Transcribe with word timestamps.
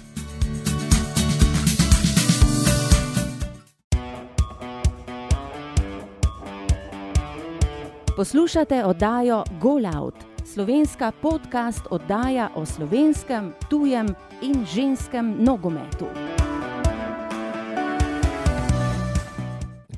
Poslušate 8.24 8.86
oddajo 8.86 9.44
GoLout, 9.62 10.16
slovenska 10.54 11.12
podcast 11.22 11.82
oddaja 11.90 12.50
o 12.56 12.66
slovenskem, 12.66 13.52
tujem 13.70 14.08
in 14.42 14.66
ženskem 14.76 15.36
nogometu. 15.40 16.06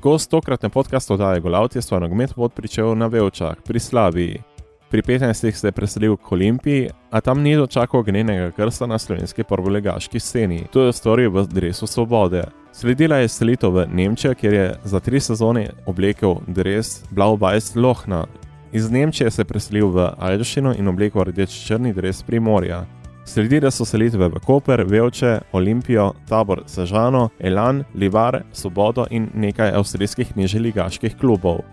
Gost 0.02 0.30
tokratne 0.30 0.68
podcastu 0.68 1.14
oddaje 1.14 1.40
GoLout 1.40 1.76
je 1.76 1.82
svoj 1.82 2.00
nogomet 2.00 2.34
pot 2.34 2.54
pričel 2.54 2.94
na 2.94 3.06
Velčah 3.06 3.56
pri 3.64 3.80
Slaviji. 3.80 4.42
Pri 4.90 5.02
15. 5.02 5.52
se 5.52 5.68
je 5.68 5.72
preselil 5.72 6.16
k 6.16 6.32
Olimpiji, 6.32 6.90
a 7.10 7.20
tam 7.20 7.42
ni 7.42 7.56
dočakal 7.56 8.02
gnenega 8.02 8.50
krsta 8.50 8.86
na 8.86 8.98
slovenski 8.98 9.44
prvolegaški 9.44 10.20
sceni. 10.20 10.66
To 10.72 10.82
je 10.82 10.92
storil 10.92 11.30
v 11.30 11.46
dresu 11.46 11.86
Svobode. 11.86 12.44
Sledila 12.76 13.16
je 13.16 13.28
selitev 13.28 13.72
v 13.72 13.86
Nemčijo, 13.88 14.34
kjer 14.34 14.54
je 14.54 14.74
za 14.84 15.00
tri 15.00 15.20
sezone 15.20 15.70
oblekel 15.86 16.34
dres 16.46 17.04
Blau-Weiß 17.10 17.72
Lohna. 17.76 18.26
Iz 18.72 18.90
Nemčije 18.90 19.30
se 19.30 19.40
je 19.40 19.44
preselil 19.48 19.88
v 19.88 20.10
Alžino 20.18 20.74
in 20.76 20.88
oblekel 20.88 21.24
rdeč-črni 21.24 21.94
dres 21.96 22.20
Primorja. 22.22 22.84
Sledile 23.24 23.70
so 23.70 23.84
selitve 23.84 24.28
v 24.28 24.42
Koper, 24.44 24.84
Velče, 24.84 25.38
Olimpijo, 25.52 26.12
Tabor 26.28 26.62
Sežano, 26.66 27.30
Elan, 27.40 27.84
Livar, 27.94 28.42
Svobodo 28.52 29.06
in 29.10 29.30
nekaj 29.34 29.72
avstrijskih 29.72 30.36
niželigaških 30.36 31.16
klubov. 31.16 31.64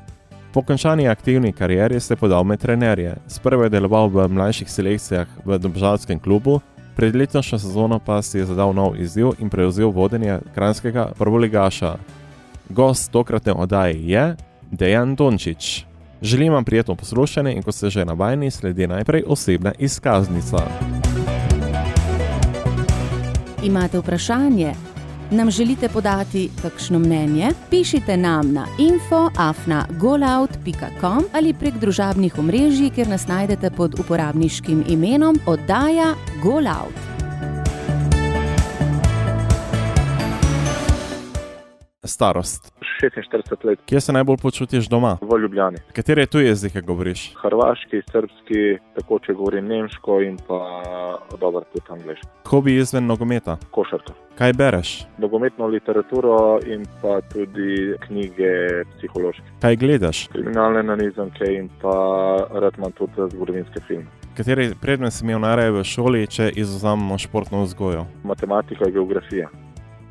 Po 0.53 0.61
končani 0.61 1.07
aktivni 1.07 1.51
karieri 1.51 1.99
se 1.99 2.13
je 2.13 2.17
podal 2.17 2.43
med 2.43 2.59
trenerje. 2.59 3.17
Sprva 3.27 3.63
je 3.63 3.69
deloval 3.75 4.07
v 4.07 4.27
mlajših 4.29 4.71
selekcijah 4.71 5.27
v 5.45 5.59
Dobžalskem 5.59 6.19
klubu, 6.19 6.61
pred 6.95 7.15
letošnjo 7.15 7.59
sezono 7.59 7.99
pa 7.99 8.21
si 8.21 8.37
je 8.37 8.45
zadal 8.45 8.73
nov 8.73 8.95
izziv 9.01 9.31
in 9.39 9.49
prevzel 9.49 9.89
vodenje 9.89 10.39
kranskega 10.55 11.11
prvoligaša. 11.17 11.95
Gost 12.69 13.11
tokratne 13.11 13.53
oddaje 13.53 14.07
je 14.07 14.35
Dejan 14.71 15.15
Dončić. 15.15 15.85
Želim 16.21 16.53
vam 16.53 16.63
prijetno 16.63 16.95
poslušanje 16.95 17.53
in 17.53 17.63
ko 17.63 17.71
ste 17.71 17.89
že 17.89 18.05
navajeni, 18.05 18.51
sledi 18.51 18.87
najprej 18.87 19.23
osebna 19.27 19.71
izkaznica. 19.79 20.57
Imate 23.63 23.99
vprašanje? 23.99 24.92
Nam 25.33 25.51
želite 25.51 25.89
podati 25.89 26.49
kakšno 26.61 26.99
mnenje? 26.99 27.49
Pišite 27.69 28.17
nam 28.17 28.53
na 28.53 28.67
info.afna.golout.com 28.79 31.23
ali 31.33 31.53
prek 31.53 31.73
družabnih 31.73 32.37
omrežij, 32.37 32.89
kjer 32.89 33.07
nas 33.07 33.27
najdete 33.27 33.71
pod 33.71 33.99
uporabniškim 33.99 34.83
imenom 34.87 35.39
oddaja 35.45 36.15
GoLout. 36.43 37.12
Starost. 42.03 42.73
46 43.01 43.65
let 43.65 43.79
Kje 43.85 44.01
se 44.01 44.13
najbolj 44.13 44.37
počutiš 44.41 44.87
doma? 44.87 45.17
v 45.21 45.39
Ljubljani. 45.39 45.77
Katere 45.93 46.25
tuje 46.25 46.47
jezike 46.47 46.81
govoriš? 46.81 47.33
Hrvaški, 47.41 48.01
srpski, 48.11 48.77
tako 48.95 49.19
če 49.19 49.33
govorim 49.33 49.65
nemško 49.67 50.21
in 50.21 50.37
pa 50.47 50.59
dobro 51.39 51.63
tudi 51.73 51.85
angliško. 51.89 52.27
Hobi 52.49 52.75
izven 52.75 53.05
nogometa. 53.05 53.57
Košarka. 53.71 54.13
Kaj 54.37 54.53
bereš? 54.53 55.05
Nogometno 55.17 55.67
literaturo 55.67 56.59
in 56.67 56.85
pa 57.01 57.21
tudi 57.21 57.95
knjige 58.07 58.51
psihološke. 58.97 59.43
Kaj 59.61 59.75
gledaš? 59.75 60.27
Kriminalne 60.27 60.83
nanizanke 60.83 61.45
in 61.53 61.69
pa 61.81 61.95
rad 62.51 62.73
imam 62.77 62.91
tudi 62.91 63.29
zgodovinske 63.31 63.79
filme. 63.87 64.05
Kateri 64.37 64.71
predmet 64.81 65.13
si 65.13 65.25
imel 65.25 65.39
najraje 65.39 65.71
v 65.71 65.83
šoli, 65.83 66.27
če 66.27 66.49
izuzamemo 66.55 67.17
športno 67.17 67.61
vzgojo? 67.63 68.05
Matematika 68.23 68.87
in 68.87 68.93
geografija. 68.93 69.49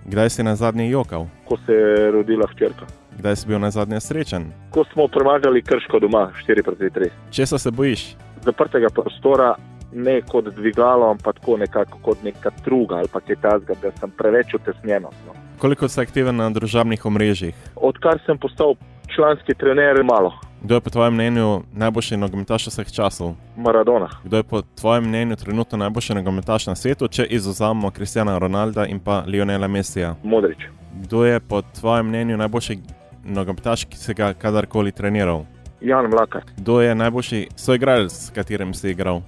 Kdaj 0.05 0.31
si 0.31 0.43
na 0.43 0.57
zadnji 0.57 0.91
jokal? 0.91 1.27
Ko 1.49 1.57
se 1.67 1.73
je 1.73 2.11
rodila 2.11 2.47
hčerka. 2.51 2.87
Kdaj 3.19 3.37
si 3.37 3.49
bil 3.49 3.59
na 3.59 3.71
zadnje 3.71 4.01
srečen? 4.01 4.51
Ko 4.71 4.85
smo 4.93 5.09
premagali 5.09 5.63
krško 5.63 5.99
doma, 5.99 6.31
4 6.49 6.63
proti 6.63 6.85
3. 6.85 7.11
Česa 7.31 7.59
se 7.59 7.71
bojiš? 7.71 8.17
Zaprtega 8.45 8.89
prostora, 8.95 9.55
ne 9.93 10.21
kot 10.23 10.49
dvigalo, 10.57 11.11
ampak 11.11 11.39
tako 11.41 11.57
nekako 11.57 11.99
kot 12.03 12.23
neka 12.23 12.51
truga 12.65 12.97
ali 12.97 13.09
pa 13.13 13.21
kaj 13.21 13.37
tasga, 13.43 13.75
da 13.83 13.93
sem 14.01 14.11
preveč 14.11 14.55
utesnjen. 14.55 15.03
No. 15.03 15.35
Koliko 15.59 15.89
si 15.89 16.01
aktiven 16.01 16.37
na 16.37 16.51
družabnih 16.51 17.07
omrežjih? 17.07 17.55
Odkar 17.77 18.19
sem 18.27 18.39
postal 18.39 18.75
članski 19.15 19.55
trener, 19.55 20.03
malo. 20.05 20.33
Kdo 20.62 20.75
je 20.75 20.81
po 20.81 20.91
tvojem 20.91 21.15
mnenju 21.15 21.62
najboljši 21.73 22.17
nogometaš 22.17 22.67
vseh 22.67 22.93
časov? 22.93 23.34
Maradona. 23.56 24.09
Kdo 24.25 24.37
je 24.37 24.43
po 24.43 24.62
tvojem 24.62 25.05
mnenju 25.09 25.37
trenutno 25.37 25.78
najboljši 25.78 26.15
nogometaš 26.15 26.67
na 26.67 26.75
svetu, 26.75 27.09
če 27.09 27.25
izuzamemo 27.25 27.91
Kristjana 27.91 28.39
Ronalda 28.39 28.87
in 28.87 29.01
pa 29.01 29.25
Lionela 29.27 29.69
Messija? 29.69 30.15
Modrič. 30.22 30.59
Kdo 31.03 31.25
je 31.25 31.41
po 31.41 31.62
tvojem 31.62 32.06
mnenju 32.06 32.37
najboljši 32.37 32.78
nogometaš, 33.25 33.84
ki 33.84 33.97
si 33.97 34.15
ga 34.15 34.34
kadarkoli 34.34 34.93
treniral? 34.93 35.45
Jan 35.81 36.06
Mlakar, 36.11 36.43
Kdo 36.56 36.81
je 36.81 36.95
najboljši 36.95 37.49
soigralec, 37.56 38.12
s 38.12 38.31
katerim 38.31 38.75
si 38.75 38.91
igral? 38.91 39.21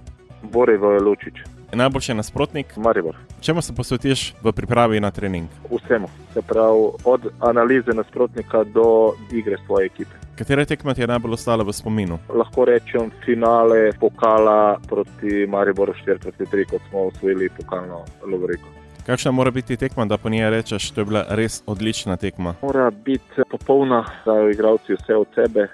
Borivo 0.43 0.99
Lučič, 1.03 1.35
Najboljši 1.73 2.15
nasprotnik, 2.15 2.77
Maribor. 2.77 3.17
čemu 3.41 3.63
se 3.63 3.75
posvetiš 3.75 4.35
v 4.43 4.53
pripravi 4.53 5.01
na 5.01 5.11
trening? 5.11 5.49
Vsemu. 5.71 6.09
Se 6.35 6.43
pravi, 6.43 6.91
od 7.05 7.27
analize 7.41 7.91
nasprotnika 7.95 8.65
do 8.65 9.13
igre 9.33 9.57
svoje 9.67 9.87
ekipe. 9.87 10.24
Katere 10.39 10.65
tekme 10.65 10.95
ti 10.95 11.01
je 11.01 11.07
najbolj 11.07 11.33
ostale 11.33 11.65
v 11.65 11.73
spominu? 11.73 12.19
Lahko 12.29 12.65
rečem 12.67 13.11
finale 13.25 13.93
pokala 14.01 14.81
proti 14.89 15.47
Mariboru 15.47 15.95
4 15.95 16.19
proti 16.19 16.45
3, 16.45 16.65
kot 16.71 16.83
smo 16.91 17.07
osvojili 17.07 17.49
pokalno 17.49 18.05
lovoriko. 18.27 18.67
Kakšna 19.07 19.31
mora 19.31 19.51
biti 19.51 19.77
tekma, 19.77 20.05
da 20.05 20.19
po 20.19 20.29
njej 20.29 20.51
rečeš, 20.51 20.91
da 20.91 21.01
je 21.01 21.05
bila 21.05 21.25
res 21.29 21.63
odlična 21.67 22.17
tekma? 22.17 22.55
Mora 22.63 22.91
biti 22.91 23.47
popolna, 23.51 24.05
da 24.27 24.51
igralci 24.51 24.97
vse 24.99 25.17
od 25.17 25.27
sebe, 25.35 25.69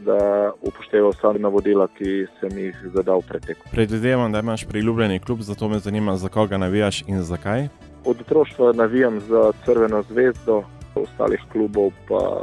da 0.00 0.52
upoštevajo 0.62 1.10
vsa 1.10 1.32
navodila, 1.38 1.88
ki 1.98 2.26
sem 2.40 2.58
jih 2.58 2.76
zadal 2.94 3.20
pretek. 3.20 3.58
Predvidevam, 3.70 4.32
da 4.32 4.40
imaš 4.40 4.64
priljubljeni 4.64 5.20
klub, 5.20 5.40
zato 5.40 5.68
me 5.68 5.78
zanima, 5.78 6.16
za 6.16 6.28
koga 6.28 6.56
navijaš 6.56 7.02
in 7.06 7.22
zakaj. 7.22 7.68
Od 8.04 8.20
otroštva 8.20 8.72
navijam 8.72 9.20
za 9.20 9.52
Crveno 9.64 10.02
zvezdo, 10.08 10.62
ostalih 10.94 11.40
klubov 11.52 11.90
pa 12.08 12.40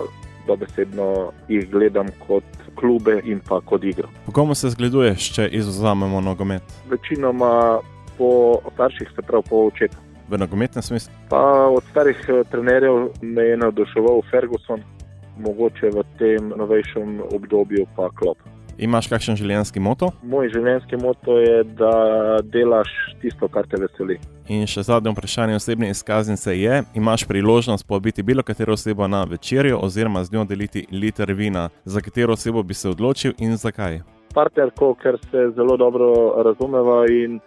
dobesedno 0.47 1.31
jih 1.47 1.69
gledam 1.71 2.07
kot 2.27 2.43
klube 2.75 3.21
in 3.23 3.39
pa 3.47 3.61
kot 3.61 3.83
igro. 3.83 4.09
Po 4.25 4.31
komu 4.31 4.55
se 4.55 4.69
zgleduješ, 4.69 5.31
če 5.35 5.47
izuzamemo 5.47 6.21
nogomet? 6.21 6.63
Večinoma 6.89 7.79
po 8.17 8.59
starših, 8.73 9.11
se 9.15 9.21
pravi 9.21 9.43
po 9.49 9.67
očetu. 9.67 9.97
V 10.29 10.37
nogometnem 10.37 10.83
smislu. 10.83 11.13
Pa 11.29 11.67
od 11.67 11.83
starih 11.91 12.19
eh, 12.27 12.43
trenerjev 12.51 13.09
me 13.21 13.43
je 13.43 13.57
navduševal 13.57 14.21
Ferguson, 14.31 14.81
mogoče 15.37 15.89
v 15.89 16.03
tem 16.17 16.53
novejšem 16.57 17.21
obdobju 17.31 17.85
pa 17.95 18.09
klop. 18.09 18.37
Imaš 18.77 19.07
kakšen 19.07 19.37
življenjski 19.37 19.79
moto? 19.79 20.09
Moj 20.25 20.49
življenjski 20.53 20.97
moto 21.01 21.37
je, 21.37 21.63
da 21.77 21.91
delaš 22.41 22.89
tisto, 23.21 23.47
kar 23.51 23.67
te 23.69 23.77
veseli. 23.81 24.17
In 24.51 24.65
še 24.67 24.83
zadnje 24.87 25.13
vprašanje 25.13 25.59
osebne 25.59 25.91
izkaznice 25.93 26.55
je: 26.57 26.81
imaš 26.97 27.27
priložnost 27.29 27.87
povabiti 27.87 28.25
bilo 28.25 28.43
katero 28.43 28.73
osebo 28.73 29.07
na 29.07 29.23
večerjo 29.29 29.77
oziroma 29.85 30.23
z 30.23 30.33
njo 30.33 30.45
deliti 30.49 30.87
liter 30.91 31.33
vina, 31.33 31.69
za 31.85 32.01
katero 32.01 32.33
osebo 32.33 32.63
bi 32.63 32.73
se 32.73 32.89
odločil 32.89 33.37
in 33.37 33.57
zakaj? 33.57 34.01
Partnerko, 34.33 34.95
ker 34.97 35.19
se 35.29 35.51
zelo 35.55 35.77
dobro 35.77 36.09
razumeva 36.43 37.03
in 37.09 37.39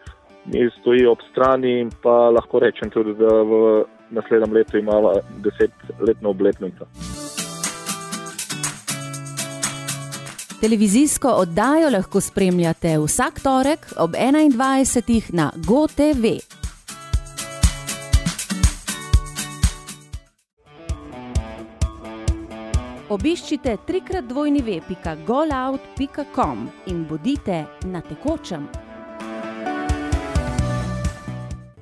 mi 0.47 0.69
stoji 0.81 1.06
ob 1.11 1.19
strani, 1.33 1.81
in 1.81 1.91
pa 2.03 2.31
lahko 2.31 2.62
rečem 2.62 2.91
tudi, 2.91 3.17
da 3.19 3.43
v 3.43 3.85
naslednjem 4.15 4.53
letu 4.53 4.79
imamo 4.79 5.12
desetletno 5.43 6.31
obletnico. 6.31 6.87
Televizijsko 10.61 11.29
oddajo 11.29 11.91
lahko 11.91 12.20
spremljate 12.20 12.99
vsak 12.99 13.41
torek 13.41 13.87
ob 13.97 14.11
21. 14.11 15.32
na 15.32 15.53
GoTV. 15.56 16.25
Obiščite 23.08 23.76
trikrat 23.87 24.25
dvojni 24.25 24.62
web.golout.com 24.62 26.69
in 26.87 27.06
bodite 27.09 27.64
na 27.85 28.00
tekočem. 28.00 28.86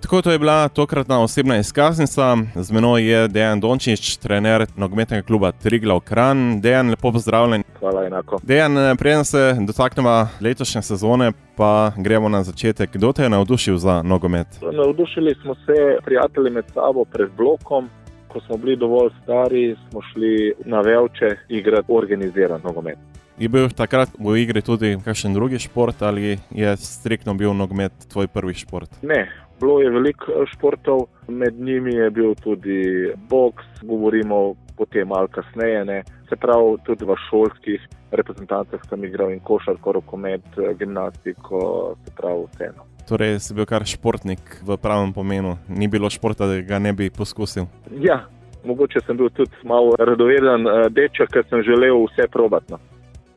Tako 0.05 0.23
to 0.23 0.31
je 0.31 0.39
bila 0.39 0.69
tokratna 0.69 1.23
osebna 1.23 1.59
izkaznica. 1.59 2.37
Z 2.55 2.73
menoj 2.73 3.11
je 3.11 3.29
Dejan 3.29 3.61
Dončić, 3.61 4.17
trener 4.17 4.67
nogometnega 4.77 5.27
kluba 5.27 5.53
Triglav 5.53 6.01
Kran. 6.01 6.61
Dejan, 6.61 6.91
lepo 6.91 7.12
pozdravljen. 7.12 7.62
hvala 7.79 8.05
enako. 8.06 8.39
Dejan, 8.43 8.97
preden 8.97 9.25
se 9.25 9.56
dotaknemo 9.61 10.29
letošnje 10.41 10.83
sezone, 10.83 11.33
pa 11.56 11.93
gremo 11.97 12.29
na 12.29 12.43
začetek. 12.43 12.91
Kdo 12.93 13.12
te 13.12 13.23
je 13.23 13.31
navdušil 13.31 13.77
za 13.77 14.03
nogomet? 14.03 14.47
Navdušili 14.73 15.35
smo 15.43 15.55
se 15.55 15.97
prijatelji 16.05 16.51
med 16.51 16.65
sabo 16.75 17.05
pred 17.05 17.31
blokom. 17.37 17.89
Ko 18.29 18.41
smo 18.41 18.56
bili 18.56 18.77
dovolj 18.77 19.11
stari, 19.23 19.77
smo 19.91 20.01
šli 20.12 20.55
na 20.65 20.81
Velče 20.81 21.37
igrati 21.49 21.87
organiziran 21.89 22.61
nogomet. 22.65 22.99
Je 23.39 23.49
bil 23.49 23.67
takrat 23.75 24.09
v 24.15 24.37
igri 24.39 24.62
tudi 24.62 24.95
kakšen 25.05 25.35
drugi 25.35 25.59
šport 25.59 26.03
ali 26.03 26.39
je 26.51 26.77
striktno 26.77 27.35
bil 27.35 27.51
nogomet 27.55 27.93
tvoj 28.12 28.29
prvi 28.31 28.55
šport? 28.55 28.91
Ne, 29.03 29.27
bilo 29.61 29.81
je 29.81 29.91
veliko 29.91 30.33
eh, 30.33 30.47
športov, 30.53 31.06
med 31.29 31.61
njimi 31.61 31.95
je 31.95 32.11
bil 32.11 32.35
tudi 32.35 33.12
boks, 33.29 33.65
govorimo 33.83 34.55
potem 34.77 35.09
malo 35.09 35.29
kasneje. 35.29 35.85
Ne. 35.85 36.03
Se 36.29 36.37
pravi, 36.37 36.77
tudi 36.85 37.05
v 37.05 37.17
šolskih 37.31 37.89
reprezentancah 38.11 38.81
sem 38.89 39.05
igral 39.05 39.33
in 39.33 39.41
košarko, 39.41 39.93
rokomet, 39.93 40.47
eh, 40.59 40.75
gimnastiko, 40.79 41.95
se 42.05 42.12
pravi 42.17 42.47
vseeno. 42.55 42.87
Torej, 43.09 43.39
si 43.41 43.55
bil 43.55 43.67
kar 43.69 43.85
športnik 43.85 44.62
v 44.65 44.77
pravem 44.81 45.12
pomenu, 45.12 45.59
ni 45.69 45.89
bilo 45.89 46.11
športa, 46.11 46.47
da 46.47 46.61
ga 46.65 46.79
ne 46.79 46.93
bi 46.93 47.11
poskusil. 47.11 47.67
Ja, 48.01 48.25
mogoče 48.65 49.01
sem 49.05 49.17
bil 49.17 49.29
tudi 49.29 49.53
malo 49.65 49.93
radoveden 49.99 50.67
eh, 50.67 50.89
deček, 50.91 51.33
ker 51.33 51.45
sem 51.51 51.62
želel 51.62 52.01
vse 52.06 52.29
probatno. 52.33 52.81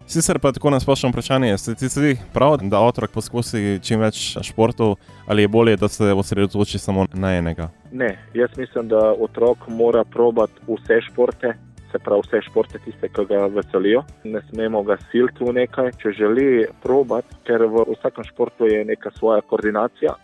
Sicer 0.07 0.39
pa 0.39 0.51
tako 0.51 0.69
na 0.69 0.80
splošno 0.80 1.09
vprašanje, 1.09 1.57
se 1.57 1.75
ti 1.75 1.88
zdi 1.88 2.18
prav, 2.33 2.57
da 2.62 2.80
otrok 2.80 3.12
poskusi 3.12 3.80
čim 3.83 4.00
več 4.00 4.38
športov, 4.48 4.94
ali 5.27 5.44
je 5.44 5.48
bolje, 5.51 5.75
da 5.75 5.89
se 5.92 6.13
osredotoči 6.15 6.80
samo 6.80 7.06
na 7.13 7.33
enega? 7.36 7.68
Ne, 7.92 8.13
jaz 8.33 8.56
mislim, 8.57 8.88
da 8.88 9.12
otrok 9.12 9.68
mora 9.68 10.06
probati 10.07 10.63
vse 10.68 11.01
športe, 11.09 11.51
se 11.92 12.00
pravi 12.00 12.24
vse 12.24 12.42
športe, 12.48 12.80
tiste, 12.86 13.09
ki 13.09 13.25
ga 13.27 13.50
veselijo. 13.51 14.06
Ne 14.24 14.39
smemo 14.50 14.83
ga 14.88 14.95
siliti 15.12 15.44
v 15.44 15.57
nekaj, 15.59 15.92
če 16.00 16.15
želi 16.15 16.48
probati, 16.83 17.36
ker 17.44 17.68
v 17.68 17.83
vsakem 17.92 18.24
športu 18.31 18.71
je 18.71 18.86
neka 18.88 19.12
svoja 19.19 19.44
koordinacija, 19.44 20.15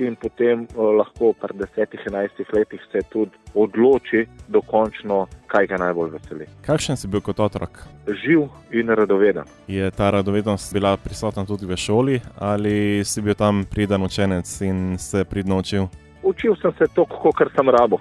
in 0.00 0.16
potem 0.16 0.64
uh, 0.64 0.90
lahko 0.98 1.32
pri 1.32 1.54
10-11 1.58 2.54
letih 2.56 2.80
se 2.92 3.02
tudi 3.12 3.30
odloči 3.54 4.26
dokončno, 4.48 5.26
kaj 5.46 5.66
ga 5.66 5.76
najbolj 5.76 6.10
veseli. 6.16 6.46
Kakšen 6.66 6.96
si 6.96 7.08
bil 7.08 7.20
kot 7.20 7.40
otrok? 7.40 7.82
Živ 8.06 8.48
in 8.72 8.88
radoveden. 8.88 9.44
Je 9.68 9.90
ta 9.90 10.10
radovednost 10.10 10.72
bila 10.72 10.96
prisotna 10.96 11.44
tudi 11.44 11.66
v 11.66 11.76
šoli 11.76 12.20
ali 12.38 13.04
si 13.04 13.22
bil 13.22 13.34
tam 13.34 13.64
pridan 13.64 14.02
učenec 14.02 14.60
in 14.60 14.98
se 14.98 15.24
pridno 15.24 15.58
učil? 15.58 15.86
Učil 16.22 16.56
sem 16.62 16.72
se 16.78 16.86
to, 16.94 17.06
kar 17.36 17.48
sem 17.56 17.68
rabo 17.68 18.00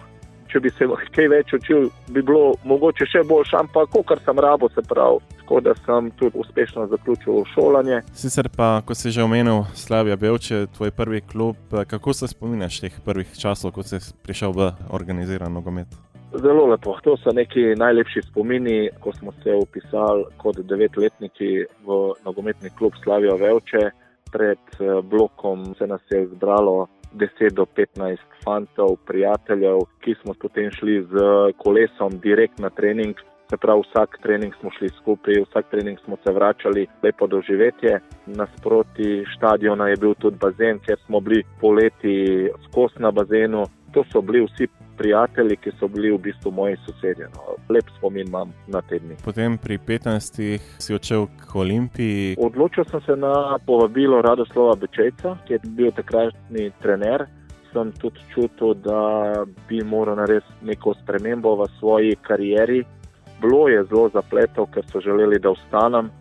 če 0.49 0.61
bi 0.63 0.71
se 0.73 0.87
kaj 1.15 1.29
več 1.31 1.53
učil, 1.57 1.89
bi 2.13 2.23
bilo 2.25 2.55
mogoče 2.67 3.07
še 3.09 3.23
boljše, 3.29 3.57
ampak 3.59 3.93
kar 4.09 4.21
sem 4.25 4.41
rabo, 4.41 4.69
se 4.73 4.83
pravi. 4.89 5.21
Tako 5.49 5.61
da 5.61 5.73
sem 5.75 6.11
tudi 6.11 6.37
uspešno 6.37 6.87
zaključil 6.87 7.33
šolanje. 7.53 8.01
Sicer 8.13 8.49
pa, 8.57 8.81
ko 8.85 8.95
si 8.95 9.11
že 9.11 9.23
omenil 9.23 9.63
Slavija 9.73 10.15
Belče, 10.15 10.67
tvoj 10.77 10.91
prvi 10.91 11.21
klub, 11.21 11.55
kako 11.87 12.13
se 12.13 12.27
spominjaš 12.27 12.79
teh 12.79 12.99
prvih 13.05 13.33
časov, 13.41 13.71
ko 13.71 13.83
si 13.83 13.97
prišel 14.23 14.51
v 14.51 14.71
organiziran 14.89 15.53
nogomet? 15.53 15.87
Zelo 16.37 16.67
lepo. 16.69 16.93
To 17.03 17.17
so 17.17 17.33
neki 17.33 17.73
najlepši 17.81 18.21
spomini, 18.29 18.89
ko 18.99 19.13
smo 19.13 19.31
se 19.43 19.55
upisali 19.57 20.25
kot 20.37 20.59
devetletniki 20.61 21.65
v 21.85 21.97
nogometni 22.25 22.69
klub 22.77 22.93
Slavija 23.03 23.33
Velče. 23.33 23.89
Pred 24.31 24.61
eh, 24.79 25.01
blokom 25.01 25.73
se 25.79 25.87
nas 25.87 26.01
je 26.11 26.27
zbralo 26.27 26.87
10 27.13 27.53
do 27.53 27.65
15 27.65 28.17
fantov, 28.43 28.95
prijateljev, 29.07 29.79
ki 30.05 30.15
smo 30.21 30.33
potem 30.41 30.69
šli 30.71 31.01
z 31.09 31.17
kolesom 31.57 32.19
direkt 32.21 32.59
na 32.59 32.69
trening. 32.69 33.15
Se 33.49 33.57
pravi, 33.57 33.81
vsak 33.81 34.17
trening 34.21 34.53
smo 34.59 34.69
šli 34.77 34.89
skupaj, 34.89 35.33
vsak 35.49 35.69
trening 35.71 35.99
smo 36.05 36.17
se 36.23 36.31
vračali, 36.31 36.87
lepo 37.03 37.27
doživetje. 37.27 37.99
Nasproti 38.25 39.23
stadiona 39.37 39.87
je 39.87 39.95
bil 39.97 40.13
tudi 40.13 40.37
bazen, 40.37 40.79
kjer 40.79 40.99
smo 41.05 41.19
bili 41.19 41.43
poleti 41.61 42.49
skos 42.67 42.91
na 42.99 43.11
bazenu. 43.11 43.65
To 43.93 44.03
so 44.11 44.21
bili 44.21 44.45
vsi 44.45 44.67
prijatelji, 44.97 45.55
ki 45.55 45.71
so 45.79 45.87
bili 45.87 46.11
v 46.11 46.17
bistvu 46.17 46.51
moji 46.51 46.77
sosedje. 46.85 47.25
No. 47.33 47.55
Lep 47.69 47.89
spomin 47.97 48.27
imam 48.27 48.53
na 48.67 48.81
te 48.81 48.99
dni. 48.99 49.15
Potem 49.25 49.57
pri 49.57 49.77
15. 49.77 50.59
si 50.77 50.93
odšel 50.93 51.25
k 51.41 51.55
Olimpiji. 51.55 52.35
Odločil 52.37 52.85
sem 52.91 53.01
se 53.01 53.15
na 53.15 53.57
povabilo 53.65 54.21
Radoslava 54.21 54.75
Bečejca, 54.75 55.37
ki 55.47 55.53
je 55.53 55.59
bil 55.65 55.91
takratni 55.91 56.69
trener. 56.83 57.25
Sem 57.73 57.91
tudi 57.97 58.21
čutil, 58.33 58.73
da 58.73 59.01
bi 59.69 59.81
moral 59.81 60.21
narediti 60.21 60.53
neko 60.61 60.93
spremembo 61.01 61.55
v 61.55 61.69
svoji 61.79 62.15
karieri. 62.21 62.83
Bilo 63.41 63.67
je 63.67 63.83
zelo 63.83 64.09
zapletov, 64.13 64.67
ker 64.73 64.85
so 64.91 64.99
želeli, 64.99 65.39
da 65.39 65.51
ostanem 65.51 66.11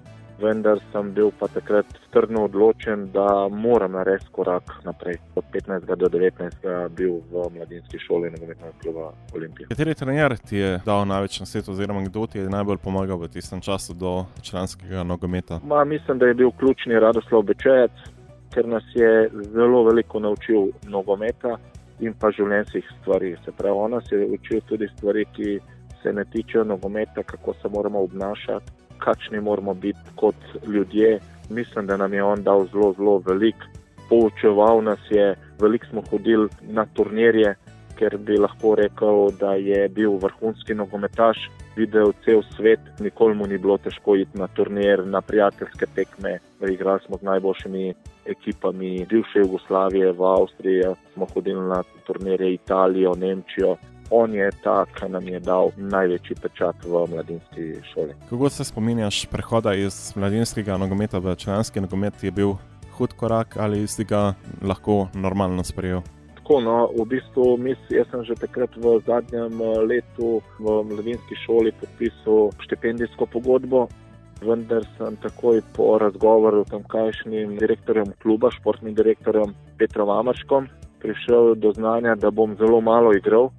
vendar 0.40 0.78
sem 0.92 1.12
bil 1.14 1.30
pa 1.38 1.48
takrat 1.48 1.86
trdno 2.12 2.44
odločen, 2.44 3.10
da 3.12 3.48
moram 3.50 3.92
narediti 3.92 4.30
korak 4.32 4.72
naprej. 4.84 5.16
Od 5.34 5.44
15. 5.52 5.96
do 5.96 6.06
19. 6.06 6.88
bil 6.96 7.20
v 7.30 7.48
mladinski 7.56 7.98
šoli 7.98 8.30
nogometnega 8.30 8.72
kluba 8.82 9.12
Olimpije. 9.34 9.68
Kateri 9.68 9.94
trener 9.94 10.36
ti 10.36 10.56
je 10.56 10.80
dal 10.86 11.06
največ 11.06 11.40
na 11.40 11.46
svetu, 11.46 11.70
oziroma 11.70 12.02
kdo 12.06 12.26
ti 12.26 12.38
je 12.38 12.50
najbolj 12.50 12.76
pomagal 12.76 13.18
v 13.18 13.28
tistem 13.28 13.60
času 13.60 13.94
do 13.94 14.24
članskega 14.42 15.02
nogometa? 15.02 15.60
Ma, 15.64 15.84
mislim, 15.84 16.18
da 16.18 16.26
je 16.26 16.34
bil 16.34 16.50
ključni 16.50 17.00
Radoslav 17.00 17.42
Bečejec, 17.42 17.92
ker 18.54 18.68
nas 18.68 18.84
je 18.94 19.30
zelo 19.52 19.84
veliko 19.84 20.20
naučil 20.20 20.70
nogometa 20.86 21.58
in 22.00 22.14
pa 22.14 22.30
življenjskih 22.30 22.84
stvari. 23.00 23.36
Se 23.44 23.52
pravi, 23.52 23.74
on 23.76 23.90
nas 23.90 24.12
je 24.12 24.26
učil 24.26 24.60
tudi 24.68 24.88
stvari, 24.96 25.26
ki 25.34 25.58
se 26.02 26.12
ne 26.12 26.24
tičejo 26.24 26.64
nogometa, 26.64 27.22
kako 27.22 27.54
se 27.62 27.68
moramo 27.68 28.00
obnašati 28.00 28.78
kakšni 28.98 29.40
moramo 29.40 29.74
biti 29.74 29.98
kot 30.16 30.34
ljudje. 30.66 31.20
Mislim, 31.50 31.86
da 31.86 31.96
nam 31.96 32.14
je 32.14 32.22
on 32.22 32.42
dal 32.42 32.66
zelo, 32.72 32.92
zelo 32.92 33.22
veliko, 33.26 33.66
poučeval 34.08 34.82
nas 34.82 34.98
je, 35.10 35.34
veliko 35.60 35.86
smo 35.86 36.02
hodili 36.10 36.48
na 36.62 36.86
turnirje, 36.86 37.54
ker 37.98 38.16
bi 38.18 38.36
lahko 38.38 38.74
rekel, 38.74 39.30
da 39.40 39.54
je 39.54 39.88
bil 39.88 40.18
vrhunski 40.22 40.74
nogometaš, 40.74 41.38
videl 41.76 42.12
cel 42.24 42.42
svet, 42.56 42.80
nikoli 43.00 43.34
mu 43.34 43.46
ni 43.46 43.58
bilo 43.58 43.78
težko 43.78 44.16
iti 44.16 44.38
na 44.38 44.46
turnir, 44.46 45.06
na 45.06 45.20
prijateljske 45.20 45.86
tekme. 45.94 46.38
Igrali 46.70 47.00
smo 47.06 47.16
z 47.16 47.22
najboljšimi 47.22 47.94
ekipami 48.26 49.06
bivše 49.10 49.38
Jugoslavije, 49.38 50.12
v 50.12 50.24
Avstriji, 50.24 50.94
smo 51.14 51.26
hodili 51.34 51.68
na 51.68 51.82
turnirje 52.06 52.54
Italijo, 52.54 53.14
Nemčijo 53.14 53.76
on 54.10 54.34
je 54.34 54.50
ta, 54.64 54.84
ki 54.94 55.08
nam 55.08 55.28
je 55.28 55.40
dal 55.40 55.70
največji 55.76 56.36
pečat 56.42 56.84
v 56.84 57.04
mladinski 57.10 57.74
šoli. 57.92 58.14
Kako 58.30 58.50
se 58.50 58.64
spominjaš 58.64 59.26
prehoda 59.26 59.74
iz 59.74 60.12
mladinskega 60.16 60.76
nogometa 60.76 61.18
v 61.18 61.34
članski 61.34 61.80
nogomet, 61.80 62.22
je 62.22 62.30
bil 62.30 62.54
hud 62.98 63.12
korak 63.12 63.56
ali 63.56 63.86
si 63.86 64.04
ga 64.04 64.34
lahko 64.62 65.08
normalno 65.14 65.64
sprejel? 65.64 66.02
Tako, 66.34 66.60
no, 66.60 66.76
v 66.96 67.04
bistvu 67.04 67.56
mis, 67.60 67.78
jaz 67.92 68.08
sem 68.10 68.24
že 68.24 68.34
takrat 68.34 68.72
v 68.76 68.98
zadnjem 69.06 69.60
eh, 69.60 69.78
letu 69.84 70.40
v 70.58 70.82
mladinski 70.88 71.36
šoli 71.44 71.72
podpisal 71.80 72.50
štipendijsko 72.64 73.26
pogodbo. 73.26 73.88
Vendar 74.40 74.86
sem 74.96 75.16
takoj 75.18 75.60
po 75.74 75.98
razgovoru 75.98 76.62
s 76.64 76.70
tamkajšnjim 76.70 77.56
direktorjem 77.58 78.12
kluba, 78.22 78.52
športnim 78.54 78.94
direktorjem 78.94 79.50
Petrom 79.78 80.10
Amarškom, 80.14 80.68
prišel 81.02 81.58
do 81.58 81.72
znanja, 81.74 82.14
da 82.14 82.30
bom 82.30 82.54
zelo 82.54 82.78
malo 82.80 83.10
igral, 83.18 83.50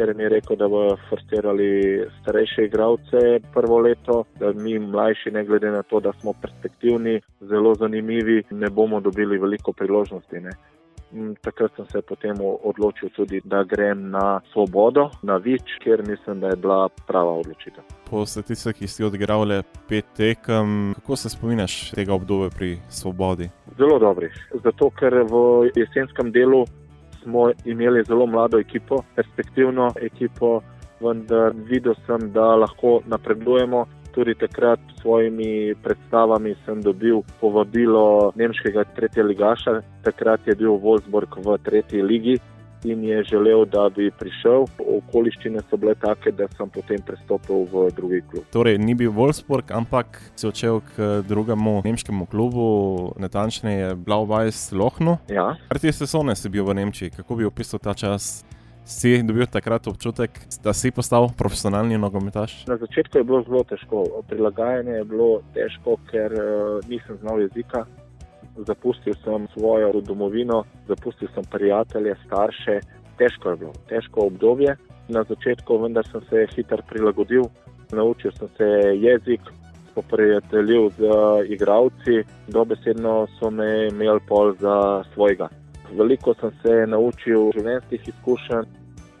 ker 0.00 0.16
mi 0.16 0.22
je 0.22 0.28
rekel, 0.28 0.56
da 0.56 0.68
bodo 0.68 0.96
forsirali 1.08 2.04
starejše 2.20 2.64
igralce 2.64 3.40
prvo 3.54 3.78
leto, 3.78 4.24
da 4.40 4.52
mi 4.52 4.78
mlajši, 4.78 5.30
ne 5.30 5.44
glede 5.44 5.70
na 5.70 5.82
to, 5.82 6.00
da 6.00 6.12
smo 6.20 6.32
perspektivni, 6.32 7.20
zelo 7.40 7.74
zanimivi, 7.74 8.42
ne 8.50 8.70
bomo 8.70 9.00
dobili 9.00 9.38
veliko 9.38 9.72
priložnosti. 9.72 10.40
Ne. 10.40 10.50
Mm, 11.12 11.34
takrat 11.42 11.72
sem 11.76 11.86
se 11.86 12.02
potem 12.02 12.36
odločil 12.40 13.10
tudi, 13.16 13.40
da 13.44 13.64
grem 13.64 14.10
na 14.10 14.40
Svobodo, 14.52 15.10
na 15.22 15.36
Vič, 15.36 15.76
kjer 15.82 16.02
mislim, 16.08 16.40
da 16.40 16.48
je 16.48 16.56
bila 16.56 16.88
prava 17.06 17.32
odločitev. 17.32 17.84
Po 18.10 18.24
statistikah, 18.26 18.78
ki 18.78 18.88
si 18.88 19.04
odigral 19.04 19.44
le 19.44 19.62
pet 19.88 20.06
tekem, 20.16 20.94
kako 20.94 21.16
se 21.16 21.28
spominaš 21.28 21.90
tega 21.90 22.14
obdobja 22.14 22.50
pri 22.56 22.76
Svobodi? 22.88 23.50
Zelo 23.76 23.98
dobrih. 23.98 24.32
Zato, 24.64 24.90
ker 24.90 25.24
v 25.28 25.70
jesenskem 25.76 26.32
delu 26.32 26.64
smo 27.22 27.50
imeli 27.64 28.04
zelo 28.04 28.26
mlado 28.26 28.58
ekipo, 28.58 29.02
perspektivno 29.16 29.92
ekipo, 30.00 30.60
vendar 31.00 31.52
videl 31.54 31.94
sem, 32.06 32.32
da 32.32 32.56
lahko 32.56 33.00
napredujemo. 33.06 33.86
Tudi 34.10 34.34
takrat 34.34 34.80
s 34.96 35.02
svojimi 35.02 35.74
predstavami 35.82 36.54
sem 36.64 36.80
dobil 36.82 37.22
povabilo 37.40 38.32
nemškega 38.34 38.84
tretjega 38.96 39.28
ligaša, 39.28 39.80
takrat 40.02 40.46
je 40.46 40.54
bil 40.54 40.80
Wolfsburg 40.82 41.36
v 41.44 41.58
tretji 41.62 42.02
ligi 42.02 42.40
in 42.84 43.04
je 43.04 43.24
želel, 43.24 43.64
da 43.64 43.88
bi 43.88 44.10
prišel. 44.10 44.66
Okoliščine 44.78 45.62
so 45.70 45.76
bile 45.80 45.94
take, 46.00 46.32
da 46.32 46.48
sem 46.56 46.70
potem 46.72 47.02
prestopil 47.06 47.66
v 47.72 47.88
drugi 47.96 48.20
klub. 48.30 48.44
Torej, 48.52 48.78
ni 48.78 48.94
bil 48.94 49.12
Wolfsburg, 49.14 49.72
ampak 49.74 50.20
si 50.36 50.48
odšel 50.48 50.80
k 50.92 51.10
drugemu 51.28 51.80
nemškemu 51.84 52.26
klubu, 52.30 52.68
natančneje 53.20 53.94
Blau-Weiß 53.96 54.70
Lohnu. 54.76 55.18
Ja. 55.28 55.54
Kar 55.68 55.82
ti 55.82 55.92
sezone 55.92 56.36
si 56.36 56.48
bil 56.48 56.64
v 56.64 56.78
Nemčiji, 56.80 57.12
kako 57.20 57.40
bi 57.40 57.48
opisal 57.48 57.82
ta 57.82 57.94
čas? 57.94 58.44
Si 58.90 59.22
dobil 59.22 59.46
takrat 59.46 59.86
občutek, 59.86 60.34
da 60.64 60.72
si 60.74 60.90
postal 60.90 61.28
profesionalni 61.38 61.98
nogometaš? 62.00 62.64
Na 62.66 62.74
začetku 62.80 63.20
je 63.20 63.24
bilo 63.24 63.42
zelo 63.46 63.62
težko. 63.62 64.02
Prilagajanje 64.26 64.96
je 64.96 65.04
bilo 65.04 65.28
težko, 65.54 65.94
ker 66.10 66.32
uh, 66.34 66.80
nisem 66.90 67.20
znal 67.20 67.44
jezika. 67.44 67.84
Zapustil 68.56 69.14
sem 69.24 69.46
svojo 69.54 70.00
domovino, 70.00 70.64
zapustil 70.88 71.28
sem 71.34 71.44
prijatelje, 71.50 72.14
starše. 72.26 72.80
Težko 73.18 73.50
je 73.50 73.56
bilo, 73.56 73.72
težko 73.88 74.26
obdobje. 74.26 74.76
Na 75.08 75.22
začetku, 75.28 75.78
vendar 75.78 76.06
sem 76.06 76.22
se 76.30 76.46
hitro 76.54 76.82
prilagodil, 76.88 77.48
naučil 77.92 78.32
sem 78.38 78.48
se 78.56 78.68
jezik, 78.96 79.40
poprijateljil 79.94 80.90
z 80.90 81.02
igravci, 81.48 82.24
dobesedno 82.48 83.26
so 83.38 83.50
me 83.50 83.88
imeli 83.88 84.20
pol 84.28 84.54
za 84.60 85.04
svojega. 85.14 85.48
Veliko 85.92 86.34
sem 86.34 86.52
se 86.62 86.86
naučil 86.86 87.50
življenjskih 87.56 88.08
izkušenj, 88.12 88.68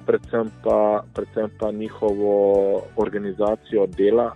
predvsem 0.06 0.50
pa, 0.62 1.02
predvsem 1.14 1.50
pa 1.58 1.72
njihovo 1.72 2.34
organizacijo 2.96 3.86
dela, 3.86 4.30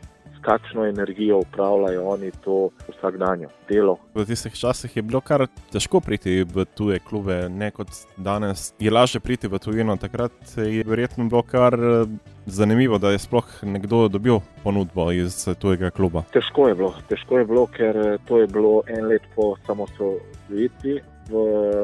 kakšno 0.44 0.84
energijo 0.86 1.38
upravljajo 1.38 2.08
oni 2.08 2.30
to 2.44 2.68
vsakdanje 2.88 3.46
delo. 3.68 3.96
V 4.14 4.24
tistih 4.26 4.54
časih 4.54 4.96
je 4.96 5.02
bilo 5.02 5.20
kar 5.20 5.46
težko 5.72 6.00
priti 6.00 6.42
v 6.44 6.64
tuje 6.64 6.98
klube, 6.98 7.48
ne 7.48 7.70
kot 7.70 7.88
danes. 8.16 8.72
Je 8.78 8.90
lažje 8.90 9.20
priti 9.20 9.48
v 9.48 9.58
tujino. 9.58 9.96
Takrat 9.96 10.56
je 10.56 10.84
verjetno 10.86 11.24
bilo 11.24 11.42
kar 11.42 11.74
eh, 11.74 12.04
zanimivo, 12.46 12.98
da 12.98 13.10
je 13.10 13.18
sploh 13.18 13.48
nekdo 13.62 14.08
dobil 14.08 14.40
ponudbo 14.62 15.10
iz 15.12 15.48
tujega 15.58 15.90
kluba. 15.90 16.24
Težko 16.32 16.68
je 16.68 16.74
bilo, 16.74 16.92
težko 17.08 17.38
je 17.38 17.48
bilo 17.48 17.66
ker 17.66 17.96
eh, 17.96 18.18
to 18.28 18.40
je 18.40 18.46
bilo 18.46 18.82
en 18.86 19.08
let 19.08 19.22
po 19.36 19.54
samostojitvi. 19.66 21.00
V 21.24 21.36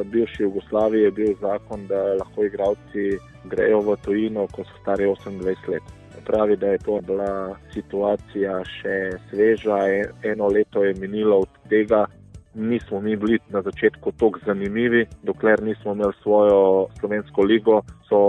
bivši 0.05 0.43
Jugoslaviji 0.43 1.02
je 1.02 1.11
bil 1.11 1.31
zakon, 1.40 1.87
da 1.88 2.00
lahko 2.21 2.45
igravci 2.45 3.17
grejo 3.49 3.81
v 3.81 3.97
tujino, 4.05 4.45
ko 4.52 4.67
so 4.69 4.83
stari 4.83 5.09
28 5.09 5.73
let 5.73 5.97
pravi, 6.31 6.57
da 6.57 6.67
je 6.67 6.79
to 6.79 7.01
bila 7.07 7.57
situacija 7.75 8.61
še 8.65 8.97
sveža, 9.31 9.79
eno 10.23 10.47
leto 10.47 10.85
je 10.85 10.95
minilo 10.95 11.43
od 11.45 11.61
tega. 11.69 12.07
Nismo 12.55 13.01
mi 13.01 13.17
bili 13.17 13.39
na 13.49 13.63
začetku 13.63 14.13
tako 14.19 14.39
zanimivi, 14.47 15.05
dokler 15.23 15.63
nismo 15.63 15.93
imeli 15.93 16.13
svojo 16.23 16.87
slovensko 17.01 17.43
ligo, 17.43 17.83
so 18.09 18.23